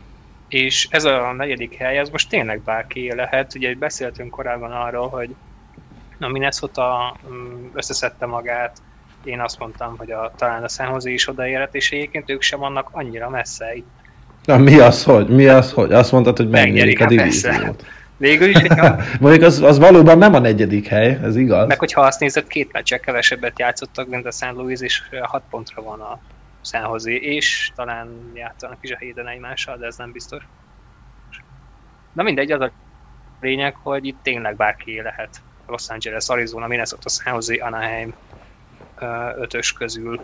[0.48, 3.56] És ez a negyedik hely, ez most tényleg bárki lehet.
[3.56, 5.36] Ugye beszéltünk korábban arról, hogy
[6.20, 8.78] a Minnesota mm, összeszedte magát,
[9.24, 12.60] én azt mondtam, hogy a, talán a San Jose is odaérhet, és egyébként ők sem
[12.60, 13.76] vannak annyira messze.
[13.76, 13.88] Itt
[14.46, 15.28] Na mi az, hogy?
[15.28, 15.94] Mi az, hogy?
[15.94, 17.86] Azt mondtad, hogy megnyerik a hát divíziót.
[18.22, 18.96] Végül is, hogyha...
[19.20, 21.68] Mondjuk az, az valóban nem a negyedik hely, ez igaz.
[21.68, 24.52] Meg hogyha azt nézed, két meccse kevesebbet játszottak, mint a St.
[24.54, 26.20] Louis, és hat pontra van a
[26.62, 30.44] San Jose, és talán játszanak is a héten egymással, de ez nem biztos.
[32.14, 32.72] Na mindegy, az a
[33.40, 35.42] lényeg, hogy itt tényleg bárki lehet.
[35.68, 38.14] Los Angeles, Arizona, Minnesota, San Jose, Anaheim
[39.40, 40.22] ötös közül.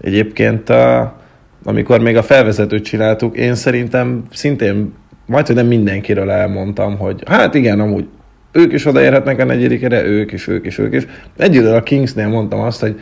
[0.00, 1.16] Egyébként a
[1.64, 4.94] amikor még a felvezetőt csináltuk, én szerintem szintén
[5.28, 8.08] majd, hogy nem mindenkiről elmondtam, hogy hát igen, amúgy
[8.52, 11.06] ők is odaérhetnek a negyedikre, ők is, ők is, ők is.
[11.36, 13.00] Egyedül a Kingsnél mondtam azt, hogy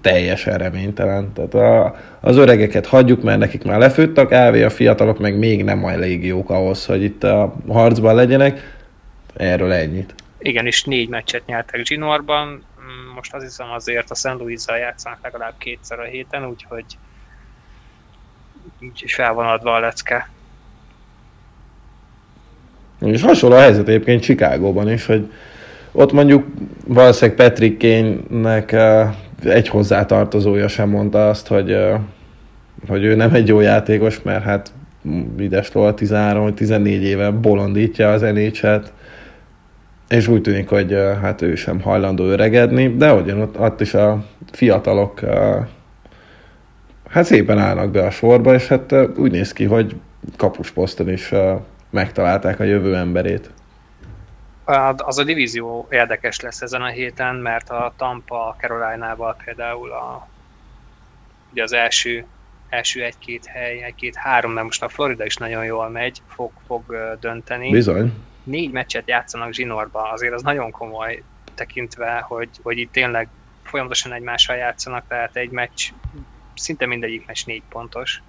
[0.00, 1.32] teljesen reménytelen.
[1.32, 5.84] Tehát a, az öregeket hagyjuk, mert nekik már lefőttek, elvé a fiatalok meg még nem
[5.84, 8.78] elég jók ahhoz, hogy itt a harcban legyenek.
[9.36, 10.14] Erről ennyit.
[10.38, 12.48] Igen, és négy meccset nyertek Ginorban.
[12.48, 14.34] Mm, most az hiszem azért a St.
[14.38, 16.84] Louis-zal játszanak legalább kétszer a héten, úgyhogy
[18.80, 20.28] úgyhogy fel van adva a lecke.
[23.04, 25.30] És hasonló a helyzet egyébként Chicagóban is, hogy
[25.92, 26.46] ott mondjuk
[26.86, 28.76] valószínűleg Patrick Kane-nek
[29.44, 31.76] egy hozzátartozója sem mondta azt, hogy,
[32.88, 34.72] hogy ő nem egy jó játékos, mert hát
[35.36, 38.82] Videstól 13-14 éve bolondítja az nhl
[40.08, 44.24] és úgy tűnik, hogy hát ő sem hajlandó öregedni, de ugyan ott, ott is a
[44.52, 45.20] fiatalok
[47.08, 49.96] hát szépen állnak be a sorba, és hát úgy néz ki, hogy
[50.36, 51.32] kapusposzton is
[51.94, 53.50] megtalálták a jövő emberét.
[54.96, 60.28] Az a divízió érdekes lesz ezen a héten, mert a Tampa Caroline-val például a,
[61.52, 62.26] ugye az első,
[62.68, 67.70] első egy-két hely, egy-két-három, mert most a Florida is nagyon jól megy, fog, fog dönteni.
[67.70, 68.12] Bizony.
[68.42, 71.22] Négy meccset játszanak zsinórba, azért az nagyon komoly
[71.54, 73.28] tekintve, hogy, hogy itt tényleg
[73.62, 75.90] folyamatosan egymással játszanak, tehát egy meccs,
[76.54, 78.22] szinte mindegyik meccs négy pontos.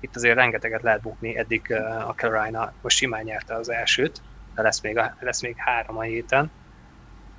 [0.00, 1.72] Itt azért rengeteget lehet bukni, eddig
[2.06, 4.22] a Carolina most simán nyerte az elsőt,
[4.54, 6.50] de lesz még, a, lesz még három a héten.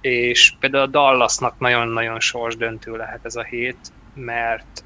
[0.02, 4.84] És például a Dallasnak nagyon-nagyon sors döntő lehet ez a hét, mert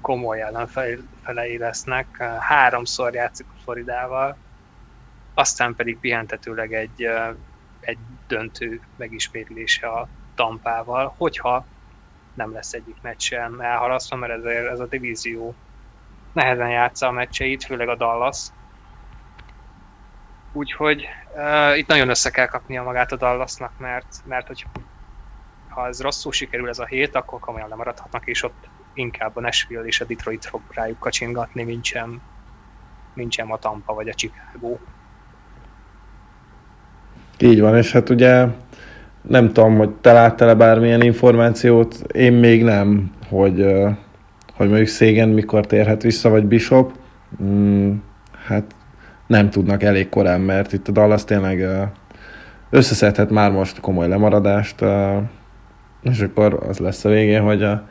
[0.00, 2.16] komoly ellenfelei lesznek.
[2.38, 4.36] Háromszor játszik a Floridával,
[5.34, 7.08] aztán pedig pihentetőleg egy,
[7.80, 11.66] egy döntő megismétlése a Tampával, hogyha
[12.34, 15.54] nem lesz egyik meccs sem elhalasztva, mert ez, ez a divízió
[16.38, 18.38] nehezen játsza a meccseit, főleg a Dallas.
[20.52, 24.66] Úgyhogy uh, itt nagyon össze kell kapnia magát a Dallasnak, mert, mert hogy
[25.68, 29.86] ha ez rosszul sikerül ez a hét, akkor komolyan lemaradhatnak, és ott inkább a Nashville
[29.86, 32.20] és a Detroit fog rájuk kacsingatni, mint sem,
[33.14, 34.76] mint sem a Tampa vagy a Chicago.
[37.38, 38.46] Így van, és hát ugye
[39.20, 43.74] nem tudom, hogy te láttál-e bármilyen információt, én még nem, hogy,
[44.58, 46.92] hogy mondjuk Szégen mikor térhet vissza, vagy Bishop.
[47.42, 47.94] Mm,
[48.46, 48.74] hát
[49.26, 51.66] nem tudnak elég korán, mert itt a Dallas tényleg
[52.70, 54.84] összeszedhet már most komoly lemaradást,
[56.02, 57.88] és akkor az lesz a végén, hogy a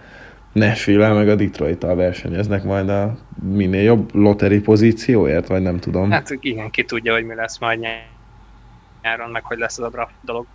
[0.51, 6.11] nashville meg a detroit versenyeznek majd a minél jobb loteri pozícióért, vagy nem tudom.
[6.11, 7.79] Hát igen, ki tudja, hogy mi lesz majd
[9.01, 10.45] nyáron, meg hogy lesz ez a draft dolog.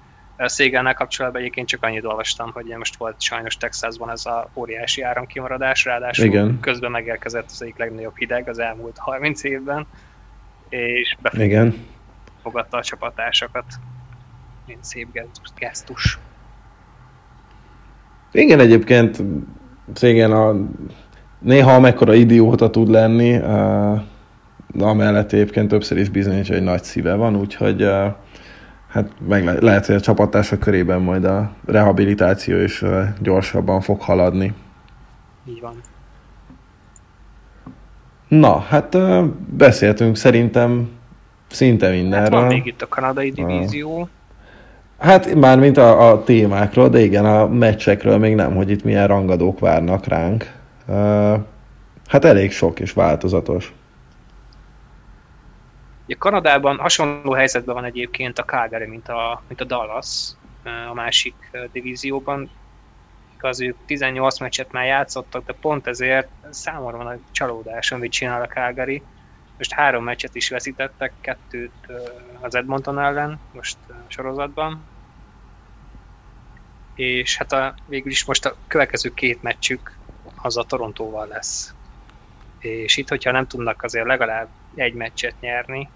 [0.49, 5.85] Szégennel kapcsolatban egyébként csak annyit olvastam, hogy most volt sajnos Texasban ez a óriási áramkimaradás,
[5.85, 6.59] ráadásul Igen.
[6.61, 9.87] közben megérkezett az egyik legnagyobb hideg az elmúlt 30 évben,
[10.69, 13.65] és befogadta a csapatásokat.
[14.67, 15.09] Mint szép
[15.57, 16.19] gesztus.
[18.33, 19.23] Igen, egyébként
[19.95, 20.57] Szégen a
[21.39, 23.39] néha mekkora idióta tud lenni,
[24.75, 27.89] de amellett egyébként többször is bizonyítja, hogy nagy szíve van, úgyhogy
[28.93, 32.85] hát meg le- lehet, hogy a csapattársak körében majd a rehabilitáció is
[33.21, 34.55] gyorsabban fog haladni.
[35.49, 35.75] Így van.
[38.29, 38.97] Na, hát
[39.57, 40.91] beszéltünk szerintem
[41.51, 42.41] szinte mindenről.
[42.41, 44.09] Hát van még itt a kanadai divízió.
[44.99, 49.07] Hát már mint a, a témákról, de igen, a meccsekről még nem, hogy itt milyen
[49.07, 50.53] rangadók várnak ránk.
[52.07, 53.75] Hát elég sok és változatos.
[56.05, 60.33] Ugye Kanadában hasonló helyzetben van egyébként a Calgary, mint a, mint a Dallas
[60.91, 61.35] a másik
[61.73, 62.51] divízióban.
[63.39, 68.43] Az ők 18 meccset már játszottak, de pont ezért számomra van a csalódás, amit csinál
[68.43, 69.03] a Calgary.
[69.57, 71.87] Most három meccset is veszítettek, kettőt
[72.41, 73.77] az Edmonton ellen, most
[74.07, 74.85] sorozatban.
[76.95, 79.99] És hát a, végül is most a következő két meccsük
[80.43, 81.75] az a Torontóval lesz.
[82.59, 85.89] És itt, hogyha nem tudnak azért legalább egy meccset nyerni,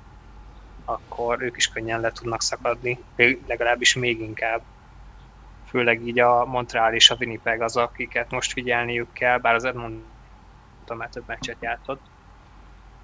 [0.85, 2.99] akkor ők is könnyen le tudnak szakadni,
[3.47, 4.63] legalábbis még inkább.
[5.69, 10.97] Főleg így a Montreal és a Winnipeg az, akiket most figyelniük kell, bár az Edmonton
[10.97, 12.01] már több meccset játszott.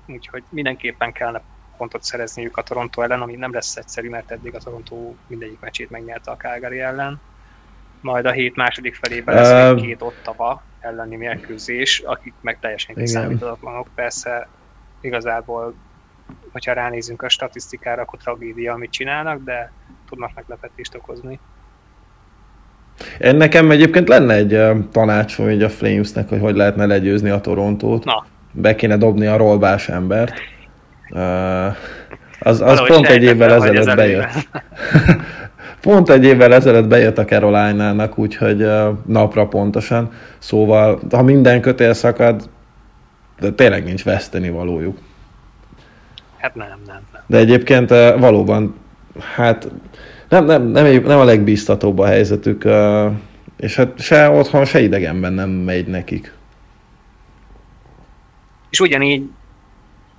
[0.06, 1.42] Úgyhogy mindenképpen kellene
[1.76, 5.90] pontot szerezniük a Toronto ellen, ami nem lesz egyszerű, mert eddig a Toronto mindegyik meccsét
[5.90, 7.20] megnyerte a Calgary ellen.
[8.00, 12.94] Majd a hét második felében lesz uh, még két ottava elleni mérkőzés, akik meg teljesen
[12.94, 13.88] kiszámíthatatlanok.
[13.94, 14.48] Persze
[15.04, 15.74] igazából
[16.52, 19.72] hogyha ránézünk a statisztikára, akkor tragédia, amit csinálnak, de
[20.08, 21.38] tudnak meglepetést okozni.
[23.18, 24.60] Én nekem egyébként lenne egy
[24.92, 28.04] tanácsom így a Flamesnek, hogy hogy lehetne legyőzni a Torontót.
[28.04, 28.26] Na.
[28.52, 30.34] Be kéne dobni a rollbás embert.
[31.10, 31.76] Uh,
[32.40, 34.30] az, az pont egy évvel ezelőtt bejött.
[35.80, 38.66] pont egy évvel ezelőtt bejött a Carolina-nak, úgyhogy
[39.06, 40.10] napra pontosan.
[40.38, 42.50] Szóval, ha minden kötél szakad,
[43.40, 44.98] de tényleg nincs veszteni valójuk.
[46.38, 47.22] Hát nem, nem, nem.
[47.26, 48.74] De egyébként eh, valóban,
[49.34, 49.68] hát
[50.28, 53.12] nem, nem, nem, nem a legbíztatóbb a helyzetük, eh,
[53.56, 56.32] és hát se otthon, se idegenben nem megy nekik.
[58.70, 59.30] És ugyanígy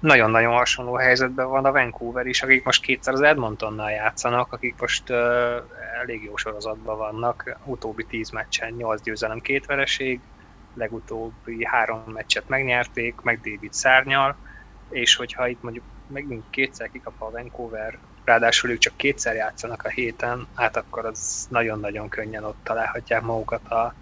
[0.04, 5.10] nagyon-nagyon hasonló helyzetben van a Vancouver is, akik most kétszer az Edmontonnal játszanak, akik most
[5.10, 5.18] uh,
[6.02, 7.58] elég jó sorozatban vannak.
[7.66, 10.20] Utóbbi tíz meccsen 8 győzelem, két vereség,
[10.74, 14.38] legutóbbi három meccset megnyerték, meg David szárnyal,
[14.90, 19.90] és hogyha itt mondjuk megint kétszer kikap a Vancouver ráadásul ők csak kétszer játszanak a
[19.90, 23.96] héten, hát akkor az nagyon-nagyon könnyen ott találhatják magukat a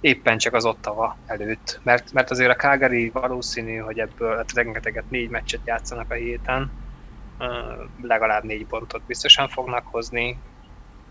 [0.00, 1.80] éppen csak az Ottawa előtt.
[1.82, 6.72] Mert, mert azért a Calgary valószínű, hogy ebből hát rengeteget négy meccset játszanak a héten,
[8.02, 10.38] legalább négy pontot biztosan fognak hozni,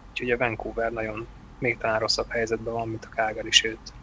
[0.09, 1.27] úgyhogy a Vancouver nagyon
[1.59, 3.93] még talán rosszabb helyzetben van, mint a Calgary, sőt.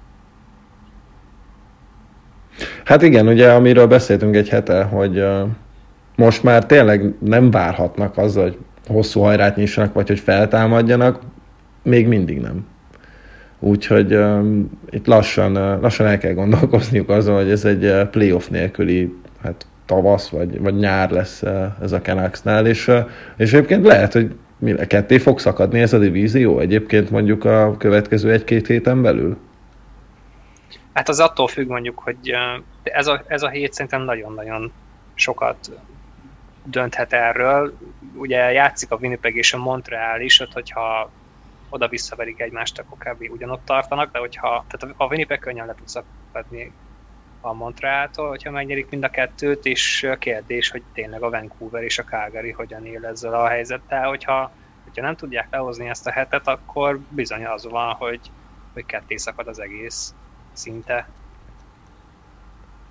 [2.85, 5.25] Hát igen, ugye amiről beszéltünk egy hete, hogy
[6.17, 11.21] most már tényleg nem várhatnak azzal, hogy hosszú hajrát nyissanak, vagy hogy feltámadjanak,
[11.83, 12.67] még mindig nem.
[13.59, 18.49] Úgyhogy um, itt lassan, uh, lassan el kell gondolkozniuk azon, hogy ez egy uh, playoff
[18.49, 21.51] nélküli hát, tavasz vagy, vagy nyár lesz uh,
[21.83, 22.99] ez a Canucksnál, és, uh,
[23.37, 24.35] és egyébként lehet, hogy
[24.87, 29.37] ketté fog szakadni ez a divízió egyébként mondjuk a következő egy-két héten belül?
[30.95, 32.35] Hát az attól függ mondjuk, hogy
[32.83, 34.73] ez a, ez a hét szerintem nagyon-nagyon
[35.15, 35.71] sokat
[36.65, 37.79] dönthet erről.
[38.15, 41.11] Ugye játszik a Winnipeg és a Montreal is, ott, hogyha
[41.69, 43.31] oda-vissza verik egymást, akkor kb.
[43.31, 46.73] ugyanott tartanak, de hogyha, tehát a Winnipeg könnyen le tud szakadni
[47.41, 52.05] a Montrealtól, hogyha megnyerik mind a kettőt, és kérdés, hogy tényleg a Vancouver és a
[52.05, 54.53] Calgary hogyan él ezzel a helyzettel, hogyha,
[54.85, 58.21] hogyha nem tudják lehozni ezt a hetet, akkor bizony az van, hogy,
[58.73, 60.15] hogy ketté szakad az egész
[60.57, 61.09] szinte.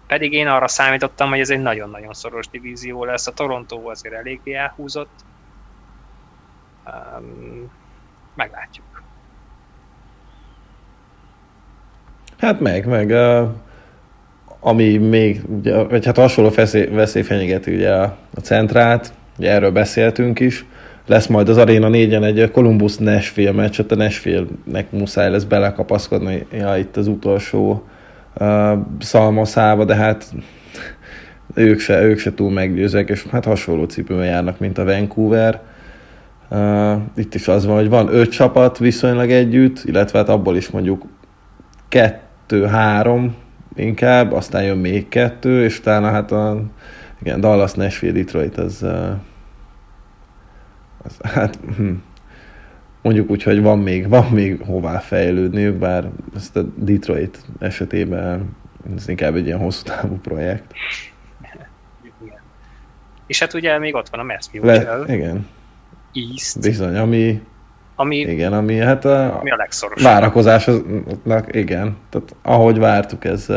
[0.07, 3.27] Pedig én arra számítottam, hogy ez egy nagyon-nagyon szoros divízió lesz.
[3.27, 5.19] A Toronto azért eléggé elhúzott.
[6.85, 7.71] Um,
[8.35, 9.03] meglátjuk.
[12.37, 13.09] Hát meg, meg.
[13.09, 13.49] Uh,
[14.59, 19.71] ami még, ugye, vagy hát hasonló veszély, veszély fenyegeti ugye a, a centrát, ugye erről
[19.71, 20.65] beszéltünk is,
[21.05, 26.45] lesz majd az Arena 4-en egy Columbus Nashville meccs, ott a Nashville-nek muszáj lesz belekapaszkodni
[26.51, 27.83] ja, itt az utolsó
[28.39, 30.33] uh, szalmaszába, de hát
[31.53, 35.61] ők se, ők se túl meggyőzőek, és hát hasonló cipőben járnak, mint a Vancouver.
[36.49, 40.69] Uh, itt is az van, hogy van öt csapat viszonylag együtt, illetve hát abból is
[40.69, 41.05] mondjuk
[41.89, 43.35] kettő-három
[43.75, 46.61] inkább, aztán jön még kettő, és utána hát a
[47.21, 48.85] igen, Dallas, Nashville, Detroit, az,
[51.03, 51.91] az hát hm,
[53.01, 58.55] mondjuk úgy, hogy van még, van még hová fejlődniük, bár ezt a Detroit esetében
[58.95, 60.73] ez inkább egy ilyen hosszú távú projekt.
[62.21, 62.39] Igen.
[63.27, 65.03] És hát ugye még ott van a Mass Mutual.
[65.05, 65.47] Le, igen.
[66.13, 66.59] East.
[66.59, 67.41] Bizony, ami
[67.95, 70.03] ami, igen, ami hát a, ami a legszorosabb.
[70.03, 71.97] várakozásnak, igen.
[72.09, 73.47] Tehát ahogy vártuk, ez,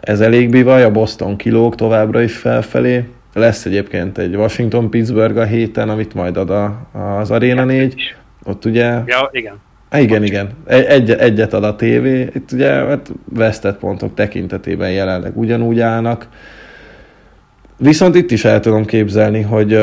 [0.00, 3.08] ez elég bivaj, a Boston kilóg továbbra is felfelé.
[3.36, 8.14] Lesz egyébként egy Washington-Pittsburgh a héten, amit majd ad a, az Arena 4.
[8.44, 9.02] Ott ugye...
[9.06, 9.54] Ja, igen.
[9.90, 10.50] Há, igen, igen.
[10.66, 12.28] Egy, egyet ad a tévé.
[12.34, 16.28] Itt ugye hát vesztett pontok tekintetében jelenleg ugyanúgy állnak.
[17.76, 19.78] Viszont itt is el tudom képzelni, hogy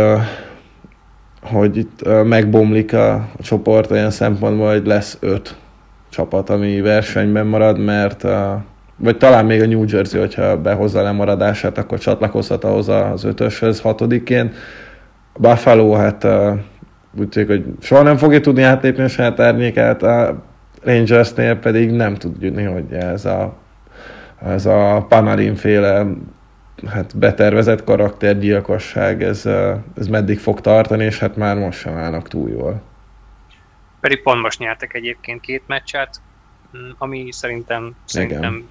[1.41, 5.55] hogy itt megbomlik a, a csoport olyan szempontból, hogy lesz öt
[6.09, 8.63] csapat, ami versenyben marad, mert a,
[9.03, 14.55] vagy talán még a New Jersey, hogyha behozza lemaradását, akkor csatlakozhat ahhoz az ötöshöz hatodiként.
[15.33, 16.27] A Buffalo, hát
[17.19, 20.43] úgy tűnik, hogy soha nem fogja tudni átlépni a saját árnyékát, a
[20.83, 23.55] Rangersnél pedig nem tud tudni, hogy ez a,
[24.45, 26.05] ez a Panarin féle
[26.87, 29.45] hát betervezett karaktergyilkosság, ez,
[29.97, 32.81] ez meddig fog tartani, és hát már most sem állnak túl jól.
[33.99, 36.21] Pedig pont most nyertek egyébként két meccset,
[36.77, 38.69] mm, ami szerintem, szerintem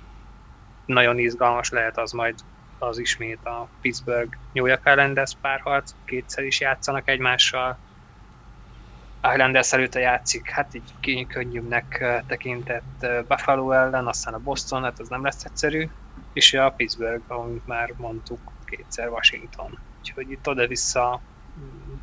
[0.93, 2.34] nagyon izgalmas lehet az majd
[2.78, 7.78] az ismét a Pittsburgh New York Islanders párharc, kétszer is játszanak egymással.
[9.32, 15.24] Islanders előtte játszik, hát így könnyűbbnek tekintett Buffalo ellen, aztán a Boston, hát az nem
[15.24, 15.88] lesz egyszerű,
[16.32, 19.78] és a Pittsburgh, amit már mondtuk, kétszer Washington.
[19.99, 21.20] Úgyhogy itt oda-vissza
[21.61, 21.95] mm,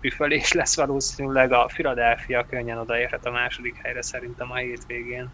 [0.00, 5.28] büfölés lesz valószínűleg, a Philadelphia könnyen odaérhet a második helyre szerintem a hétvégén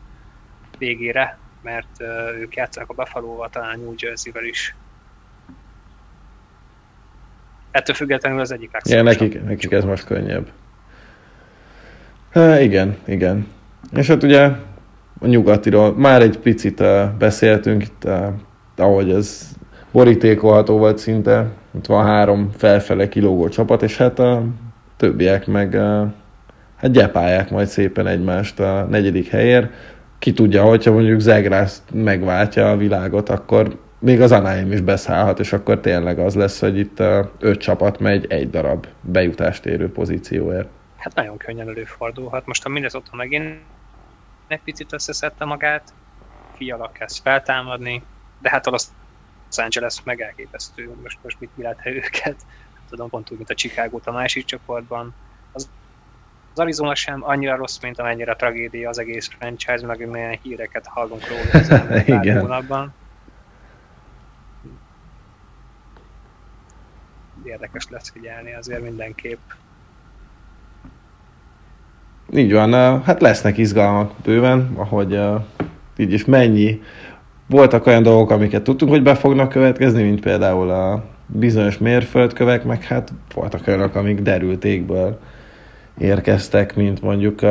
[0.78, 2.02] végére, mert
[2.40, 4.74] ők játszanak a buffalo talán New Jersey-vel is.
[7.70, 10.50] Ettől függetlenül az egyik Ja, nekik, nekik ez most könnyebb.
[12.30, 13.46] Há, igen, igen.
[13.92, 14.42] És hát ugye
[15.20, 16.82] a nyugatiról már egy picit
[17.18, 18.08] beszéltünk, itt,
[18.76, 19.48] ahogy ez
[19.92, 24.44] borítékolható volt szinte, itt van három felfele kilógó csapat, és hát a
[24.96, 25.74] többiek meg
[26.76, 29.72] hát gyepálják majd szépen egymást a negyedik helyért.
[30.26, 35.52] Ki tudja, hogyha mondjuk Zegrász megváltja a világot, akkor még az Anaheim is beszállhat, és
[35.52, 37.02] akkor tényleg az lesz, hogy itt
[37.38, 40.68] öt csapat megy egy darab bejutást érő pozícióért.
[40.96, 42.46] Hát nagyon könnyen előfordulhat.
[42.46, 43.58] Most a Minnesota megint
[44.48, 45.92] egy picit összeszedte magát,
[46.56, 48.02] fiala kezd feltámadni,
[48.42, 48.84] de hát a Los
[49.56, 52.36] Angeles meg elképesztő, most, most mit lehet őket.
[52.88, 55.14] tudom, pont úgy, mint a Chicago a másik csoportban.
[56.56, 61.22] Az, Arizona sem annyira rossz, mint amennyire tragédia az egész franchise, meg milyen híreket hallunk
[61.28, 62.94] róla az elmúlt hónapban.
[67.44, 69.38] Érdekes lesz figyelni azért mindenképp.
[72.32, 75.20] Így van, hát lesznek izgalmak bőven, ahogy
[75.96, 76.82] így is mennyi.
[77.46, 82.82] Voltak olyan dolgok, amiket tudtunk, hogy be fognak következni, mint például a bizonyos mérföldkövek, meg
[82.82, 85.20] hát voltak olyanok, amik derült égből
[85.98, 87.42] érkeztek, mint mondjuk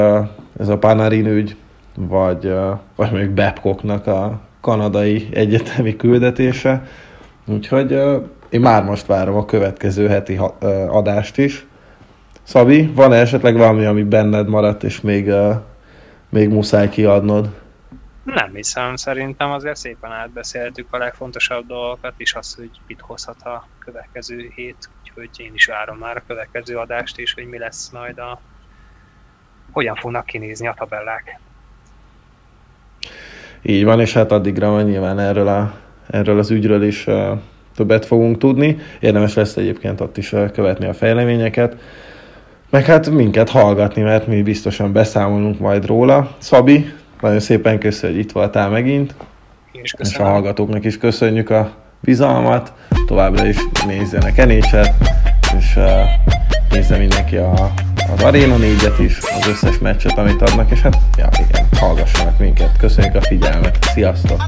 [0.59, 1.55] ez a Panarin ügy,
[1.95, 2.53] vagy,
[2.95, 6.87] vagy mondjuk Babcocknak a kanadai egyetemi küldetése.
[7.45, 7.91] Úgyhogy
[8.49, 10.39] én már most várom a következő heti
[10.89, 11.65] adást is.
[12.43, 15.31] Szabi, van -e esetleg valami, ami benned maradt, és még,
[16.29, 17.49] még muszáj kiadnod?
[18.23, 23.67] Nem hiszem, szerintem azért szépen átbeszéltük a legfontosabb dolgokat, és az, hogy mit hozhat a
[23.79, 28.17] következő hét, úgyhogy én is várom már a következő adást, és hogy mi lesz majd
[28.17, 28.39] a...
[29.71, 31.39] hogyan fognak kinézni a tabellák.
[33.61, 37.39] Így van, és hát addigra nyilván erről, a, erről az ügyről is uh,
[37.75, 38.77] többet fogunk tudni.
[38.99, 41.77] Érdemes lesz egyébként ott is uh, követni a fejleményeket
[42.75, 46.35] meg hát minket hallgatni, mert mi biztosan beszámolunk majd róla.
[46.37, 49.15] Szabi, nagyon szépen köszönjük, hogy itt voltál megint.
[49.71, 51.73] És, és a hallgatóknak is köszönjük a
[52.05, 52.73] bizalmat.
[53.05, 54.93] Továbbra is nézzenek enécset,
[55.57, 55.83] és uh,
[56.69, 57.71] nézze mindenki a,
[58.15, 62.77] az Arena 4-et is, az összes meccset, amit adnak, és hát ja, igen, hallgassanak minket.
[62.77, 63.77] Köszönjük a figyelmet.
[63.93, 64.43] Sziasztok!